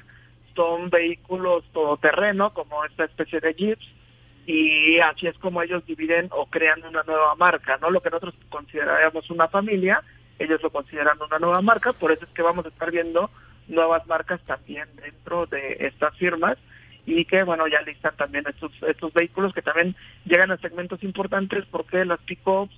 son 0.55 0.91
vehículos 0.91 1.65
todoterreno 1.73 2.53
como 2.55 2.85
esta 2.85 3.05
especie 3.05 3.41
de 3.41 3.55
Jeeps 3.55 3.87
y 4.47 4.99
así 5.01 5.27
es 5.27 5.37
como 5.39 5.63
ellos 5.63 5.85
dividen 5.87 6.29
o 6.31 6.47
crean 6.47 6.85
una 6.85 7.03
nueva 7.03 7.35
marca, 7.35 7.79
¿no? 7.81 7.91
Lo 7.91 8.01
que 8.01 8.11
nosotros 8.11 8.35
consideraríamos 8.51 9.31
una 9.31 9.49
familia, 9.49 10.03
ellos 10.39 10.63
lo 10.63 10.71
consideran 10.71 11.21
una 11.21 11.39
nueva 11.39 11.63
marca, 11.63 11.93
por 11.93 12.13
eso 12.13 12.25
es 12.25 12.31
que 12.33 12.43
vamos 12.43 12.67
a 12.67 12.69
estar 12.69 12.91
viendo 12.91 13.31
nuevas 13.69 14.07
marcas 14.07 14.41
también 14.43 14.89
dentro 14.97 15.47
de 15.47 15.79
estas 15.81 16.15
firmas 16.19 16.59
y 17.07 17.25
que 17.25 17.43
bueno 17.43 17.67
ya 17.67 17.81
listan 17.83 18.15
también 18.17 18.45
estos 18.49 18.71
estos 18.87 19.13
vehículos 19.13 19.55
que 19.55 19.63
también 19.63 19.95
llegan 20.25 20.51
a 20.51 20.59
segmentos 20.59 21.03
importantes 21.03 21.65
porque 21.71 22.05
las 22.05 22.21
pickups 22.21 22.75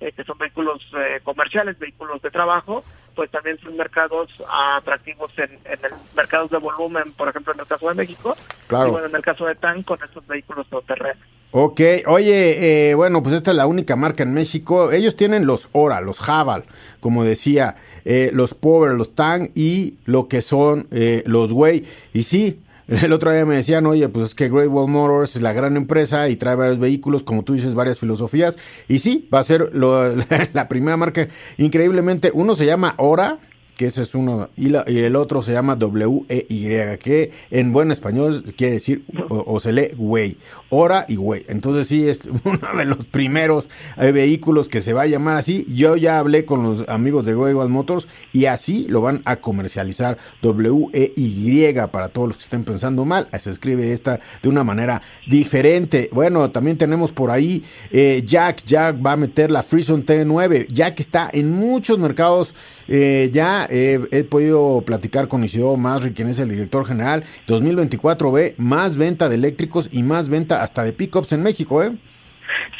eh, 0.00 0.12
que 0.12 0.24
son 0.24 0.38
vehículos 0.38 0.82
eh, 0.96 1.20
comerciales, 1.22 1.78
vehículos 1.78 2.22
de 2.22 2.30
trabajo, 2.30 2.84
pues 3.14 3.30
también 3.30 3.58
son 3.60 3.76
mercados 3.76 4.30
atractivos 4.76 5.32
en, 5.38 5.50
en 5.64 5.84
el 5.84 5.92
mercados 6.16 6.50
de 6.50 6.58
volumen, 6.58 7.12
por 7.12 7.28
ejemplo, 7.28 7.52
en 7.52 7.60
el 7.60 7.66
caso 7.66 7.88
de 7.88 7.94
México, 7.94 8.36
claro. 8.66 8.88
y 8.88 8.90
bueno, 8.92 9.06
en 9.08 9.16
el 9.16 9.22
caso 9.22 9.46
de 9.46 9.54
TAN, 9.54 9.82
con 9.82 9.98
estos 10.02 10.26
vehículos 10.26 10.66
todoterrenos. 10.68 11.26
Ok, 11.50 11.80
oye, 12.06 12.90
eh, 12.90 12.94
bueno, 12.94 13.22
pues 13.22 13.34
esta 13.34 13.52
es 13.52 13.56
la 13.56 13.66
única 13.66 13.96
marca 13.96 14.22
en 14.22 14.34
México. 14.34 14.92
Ellos 14.92 15.16
tienen 15.16 15.46
los 15.46 15.70
Ora, 15.72 16.02
los 16.02 16.20
Javal, 16.20 16.64
como 17.00 17.24
decía, 17.24 17.76
eh, 18.04 18.30
los 18.34 18.52
Power, 18.52 18.92
los 18.92 19.14
Tang 19.14 19.50
y 19.54 19.94
lo 20.04 20.28
que 20.28 20.42
son 20.42 20.88
eh, 20.90 21.22
los 21.24 21.52
Way. 21.52 21.86
Y 22.12 22.24
sí, 22.24 22.60
el 23.02 23.12
otro 23.12 23.30
día 23.30 23.44
me 23.44 23.56
decían, 23.56 23.84
oye, 23.86 24.08
pues 24.08 24.26
es 24.26 24.34
que 24.34 24.48
Great 24.48 24.68
Wall 24.68 24.90
Motors 24.90 25.36
es 25.36 25.42
la 25.42 25.52
gran 25.52 25.76
empresa 25.76 26.28
y 26.30 26.36
trae 26.36 26.56
varios 26.56 26.78
vehículos, 26.78 27.22
como 27.22 27.42
tú 27.42 27.52
dices, 27.52 27.74
varias 27.74 27.98
filosofías. 27.98 28.56
Y 28.88 29.00
sí, 29.00 29.28
va 29.32 29.40
a 29.40 29.44
ser 29.44 29.70
la 30.54 30.68
primera 30.68 30.96
marca. 30.96 31.28
Increíblemente, 31.58 32.30
uno 32.32 32.54
se 32.54 32.64
llama 32.64 32.94
Ora 32.96 33.38
que 33.78 33.86
ese 33.86 34.02
es 34.02 34.16
uno, 34.16 34.50
y, 34.56 34.74
el 34.74 35.14
otro 35.14 35.40
se 35.40 35.52
llama 35.52 35.76
W-E-Y, 35.76 36.98
que 36.98 37.30
en 37.52 37.72
buen 37.72 37.92
español 37.92 38.44
quiere 38.56 38.74
decir, 38.74 39.04
o, 39.28 39.60
se 39.60 39.72
lee 39.72 39.90
güey, 39.96 40.36
hora 40.68 41.06
y 41.08 41.14
güey. 41.14 41.44
Entonces 41.48 41.86
sí, 41.86 42.08
es 42.08 42.22
uno 42.44 42.58
de 42.76 42.84
los 42.84 43.04
primeros 43.04 43.68
eh, 43.96 44.10
vehículos 44.10 44.66
que 44.66 44.80
se 44.80 44.92
va 44.92 45.02
a 45.02 45.06
llamar 45.06 45.36
así. 45.36 45.64
Yo 45.68 45.94
ya 45.94 46.18
hablé 46.18 46.44
con 46.44 46.64
los 46.64 46.88
amigos 46.88 47.24
de 47.24 47.36
Great 47.36 47.68
Motors 47.68 48.08
y 48.32 48.46
así 48.46 48.86
lo 48.88 49.00
van 49.00 49.22
a 49.24 49.36
comercializar 49.36 50.18
W-E-Y 50.42 51.72
para 51.92 52.08
todos 52.08 52.28
los 52.28 52.36
que 52.36 52.42
estén 52.42 52.64
pensando 52.64 53.04
mal. 53.04 53.28
Se 53.38 53.50
escribe 53.50 53.92
esta 53.92 54.18
de 54.42 54.48
una 54.48 54.64
manera 54.64 55.02
diferente. 55.28 56.10
Bueno, 56.12 56.50
también 56.50 56.76
tenemos 56.78 57.12
por 57.12 57.30
ahí 57.30 57.62
eh, 57.92 58.24
Jack. 58.26 58.64
Jack 58.64 58.96
va 59.06 59.12
a 59.12 59.16
meter 59.16 59.52
la 59.52 59.62
Freezone 59.62 60.04
T9. 60.04 60.66
Jack 60.66 60.98
está 60.98 61.30
en 61.32 61.52
muchos 61.52 62.00
mercados 62.00 62.56
eh, 62.88 63.30
ya 63.32 63.67
he 63.68 64.24
podido 64.24 64.82
platicar 64.86 65.28
con 65.28 65.44
Isidoro 65.44 65.76
Masri, 65.76 66.12
quien 66.12 66.28
es 66.28 66.38
el 66.40 66.48
director 66.48 66.86
general. 66.86 67.24
2024 67.46 68.32
ve 68.32 68.54
más 68.58 68.96
venta 68.96 69.28
de 69.28 69.36
eléctricos 69.36 69.88
y 69.92 70.02
más 70.02 70.28
venta 70.28 70.62
hasta 70.62 70.82
de 70.84 70.92
pickups 70.92 71.32
en 71.32 71.42
México, 71.42 71.82
¿eh? 71.82 71.92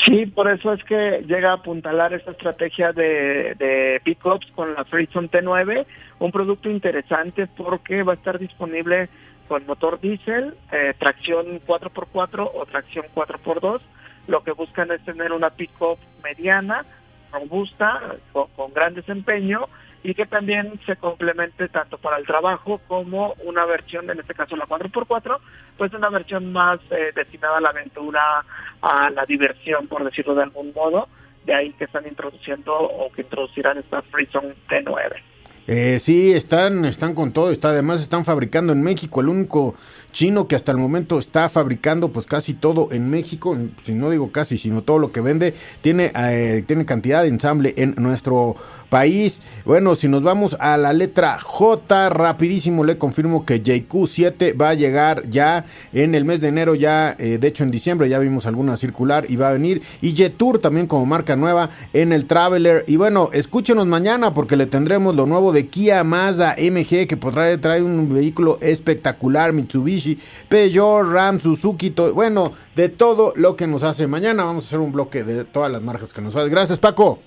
Sí, 0.04 0.26
por 0.26 0.50
eso 0.50 0.72
es 0.72 0.82
que 0.84 1.24
llega 1.26 1.50
a 1.50 1.54
apuntalar 1.54 2.12
esta 2.14 2.30
estrategia 2.30 2.92
de, 2.92 3.54
de 3.58 4.00
pickups 4.04 4.46
con 4.54 4.74
la 4.74 4.84
Freezone 4.84 5.28
T9, 5.28 5.86
un 6.20 6.32
producto 6.32 6.70
interesante 6.70 7.46
porque 7.46 8.02
va 8.02 8.12
a 8.12 8.16
estar 8.16 8.38
disponible 8.38 9.08
con 9.48 9.66
motor 9.66 10.00
diésel, 10.00 10.54
eh, 10.70 10.94
tracción 10.98 11.60
4x4 11.66 12.50
o 12.54 12.66
tracción 12.66 13.06
4x2. 13.14 13.80
Lo 14.28 14.44
que 14.44 14.52
buscan 14.52 14.92
es 14.92 15.02
tener 15.04 15.32
una 15.32 15.50
pickup 15.50 15.98
mediana, 16.22 16.84
robusta, 17.32 18.16
con 18.32 18.72
gran 18.74 18.94
desempeño 18.94 19.68
y 20.02 20.14
que 20.14 20.26
también 20.26 20.78
se 20.86 20.96
complemente 20.96 21.68
tanto 21.68 21.98
para 21.98 22.18
el 22.18 22.26
trabajo 22.26 22.80
como 22.86 23.34
una 23.44 23.64
versión, 23.64 24.08
en 24.10 24.20
este 24.20 24.34
caso 24.34 24.56
la 24.56 24.66
4x4, 24.66 25.38
pues 25.76 25.92
una 25.92 26.08
versión 26.08 26.52
más 26.52 26.80
eh, 26.90 27.12
destinada 27.14 27.58
a 27.58 27.60
la 27.60 27.70
aventura, 27.70 28.44
a 28.80 29.10
la 29.10 29.26
diversión, 29.26 29.88
por 29.88 30.04
decirlo 30.04 30.34
de 30.34 30.44
algún 30.44 30.72
modo, 30.72 31.08
de 31.44 31.54
ahí 31.54 31.72
que 31.72 31.84
están 31.84 32.06
introduciendo 32.06 32.74
o 32.74 33.10
que 33.10 33.22
introducirán 33.22 33.78
esta 33.78 34.02
Freezone 34.02 34.54
T9. 34.68 35.22
Eh, 35.70 35.98
sí, 35.98 36.32
están, 36.32 36.86
están 36.86 37.14
con 37.14 37.30
todo, 37.30 37.50
está, 37.50 37.68
además 37.68 38.00
están 38.00 38.24
fabricando 38.24 38.72
en 38.72 38.82
México, 38.82 39.20
el 39.20 39.28
único 39.28 39.74
chino 40.12 40.48
que 40.48 40.56
hasta 40.56 40.72
el 40.72 40.78
momento 40.78 41.18
está 41.18 41.50
fabricando 41.50 42.10
pues 42.10 42.26
casi 42.26 42.54
todo 42.54 42.88
en 42.90 43.10
México, 43.10 43.54
si 43.84 43.92
no 43.92 44.08
digo 44.08 44.32
casi, 44.32 44.56
sino 44.56 44.82
todo 44.82 44.98
lo 44.98 45.12
que 45.12 45.20
vende, 45.20 45.52
tiene, 45.82 46.10
eh, 46.16 46.64
tiene 46.66 46.86
cantidad 46.86 47.22
de 47.22 47.28
ensamble 47.28 47.74
en 47.76 47.94
nuestro 47.98 48.56
país. 48.88 49.42
Bueno, 49.64 49.94
si 49.94 50.08
nos 50.08 50.22
vamos 50.22 50.56
a 50.60 50.76
la 50.78 50.92
letra 50.92 51.38
J, 51.38 52.10
rapidísimo 52.10 52.84
le 52.84 52.98
confirmo 52.98 53.44
que 53.44 53.62
JQ7 53.62 54.60
va 54.60 54.70
a 54.70 54.74
llegar 54.74 55.28
ya 55.28 55.66
en 55.92 56.14
el 56.14 56.24
mes 56.24 56.40
de 56.40 56.48
enero, 56.48 56.74
ya 56.74 57.14
eh, 57.18 57.38
de 57.38 57.48
hecho 57.48 57.64
en 57.64 57.70
diciembre 57.70 58.08
ya 58.08 58.18
vimos 58.18 58.46
alguna 58.46 58.76
circular 58.76 59.26
y 59.28 59.36
va 59.36 59.50
a 59.50 59.52
venir. 59.52 59.82
Y 60.00 60.12
Jetour 60.12 60.58
también 60.58 60.86
como 60.86 61.06
marca 61.06 61.36
nueva 61.36 61.70
en 61.92 62.12
el 62.12 62.26
Traveler. 62.26 62.84
Y 62.86 62.96
bueno, 62.96 63.30
escúchenos 63.32 63.86
mañana 63.86 64.32
porque 64.32 64.56
le 64.56 64.66
tendremos 64.66 65.14
lo 65.14 65.26
nuevo 65.26 65.52
Kia 65.66 66.04
Mazda 66.04 66.54
MG 66.58 67.06
que 67.06 67.16
podrá 67.16 67.60
traer 67.60 67.82
un 67.82 68.12
vehículo 68.12 68.58
espectacular, 68.60 69.52
Mitsubishi, 69.52 70.18
Peugeot, 70.48 71.10
Ram, 71.10 71.40
Suzuki, 71.40 71.94
bueno, 72.14 72.52
de 72.76 72.88
todo 72.88 73.32
lo 73.36 73.56
que 73.56 73.66
nos 73.66 73.82
hace. 73.82 74.06
Mañana 74.06 74.44
vamos 74.44 74.64
a 74.64 74.66
hacer 74.68 74.78
un 74.78 74.92
bloque 74.92 75.24
de 75.24 75.44
todas 75.44 75.70
las 75.70 75.82
marcas 75.82 76.12
que 76.12 76.20
nos 76.20 76.36
hace. 76.36 76.48
Gracias 76.48 76.78
Paco. 76.78 77.18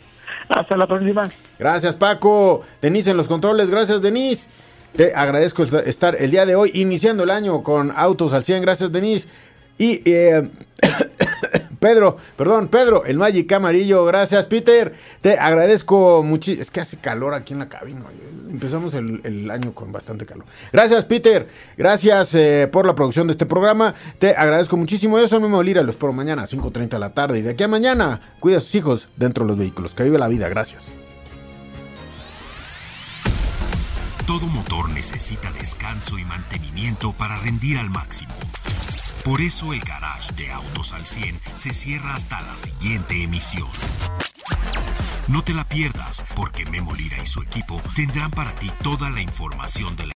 Hasta 0.49 0.75
la 0.75 0.87
próxima. 0.87 1.29
Gracias, 1.57 1.95
Paco. 1.95 2.61
Denise 2.81 3.11
en 3.11 3.17
los 3.17 3.27
controles. 3.27 3.69
Gracias, 3.69 4.01
Denise. 4.01 4.49
Te 4.95 5.15
agradezco 5.15 5.63
estar 5.63 6.17
el 6.19 6.31
día 6.31 6.45
de 6.45 6.55
hoy 6.55 6.71
iniciando 6.73 7.23
el 7.23 7.29
año 7.29 7.63
con 7.63 7.93
Autos 7.95 8.33
al 8.33 8.43
100. 8.43 8.61
Gracias, 8.61 8.91
Denise. 8.91 9.29
Y 9.77 10.01
eh, 10.05 10.49
Pedro, 11.81 12.15
perdón, 12.37 12.67
Pedro, 12.67 13.05
el 13.05 13.17
Magic 13.17 13.51
amarillo, 13.53 14.05
gracias, 14.05 14.45
Peter. 14.45 14.93
Te 15.19 15.39
agradezco 15.39 16.21
muchísimo. 16.21 16.61
Es 16.61 16.69
que 16.69 16.79
hace 16.79 16.99
calor 16.99 17.33
aquí 17.33 17.53
en 17.53 17.59
la 17.59 17.69
cabina. 17.69 18.01
Empezamos 18.51 18.93
el, 18.93 19.49
año 19.49 19.73
con 19.73 19.91
bastante 19.91 20.27
calor. 20.27 20.45
Gracias, 20.71 21.05
Peter. 21.05 21.49
Gracias 21.75 22.35
eh, 22.35 22.69
por 22.71 22.85
la 22.85 22.93
producción 22.93 23.25
de 23.25 23.31
este 23.31 23.47
programa. 23.47 23.95
Te 24.19 24.35
agradezco 24.35 24.77
muchísimo. 24.77 25.17
Yo 25.17 25.27
soy 25.27 25.39
Memo 25.39 25.63
Lira, 25.63 25.81
los 25.81 25.95
espero 25.95 26.13
mañana 26.13 26.43
a 26.43 26.45
5.30 26.45 26.87
de 26.87 26.99
la 26.99 27.15
tarde. 27.15 27.39
Y 27.39 27.41
de 27.41 27.49
aquí 27.49 27.63
a 27.63 27.67
mañana, 27.67 28.35
cuida 28.39 28.57
a 28.57 28.59
sus 28.59 28.75
hijos 28.75 29.09
dentro 29.17 29.43
de 29.43 29.47
los 29.47 29.57
vehículos. 29.57 29.95
Que 29.95 30.03
vive 30.03 30.19
la 30.19 30.27
vida. 30.27 30.49
Gracias. 30.49 30.93
Todo 34.27 34.45
motor 34.45 34.87
necesita 34.91 35.51
descanso 35.53 36.19
y 36.19 36.25
mantenimiento 36.25 37.11
para 37.13 37.39
rendir 37.39 37.79
al 37.79 37.89
máximo. 37.89 38.35
Por 39.23 39.39
eso 39.39 39.71
el 39.71 39.81
garage 39.81 40.33
de 40.33 40.51
Autos 40.51 40.93
al 40.93 41.05
100 41.05 41.39
se 41.53 41.73
cierra 41.73 42.15
hasta 42.15 42.41
la 42.41 42.57
siguiente 42.57 43.21
emisión. 43.21 43.69
No 45.27 45.43
te 45.43 45.53
la 45.53 45.63
pierdas, 45.63 46.23
porque 46.35 46.65
Memo 46.65 46.95
Lira 46.95 47.21
y 47.21 47.27
su 47.27 47.41
equipo 47.41 47.79
tendrán 47.95 48.31
para 48.31 48.53
ti 48.55 48.71
toda 48.83 49.11
la 49.11 49.21
información 49.21 49.95
de 49.95 50.07
la 50.07 50.09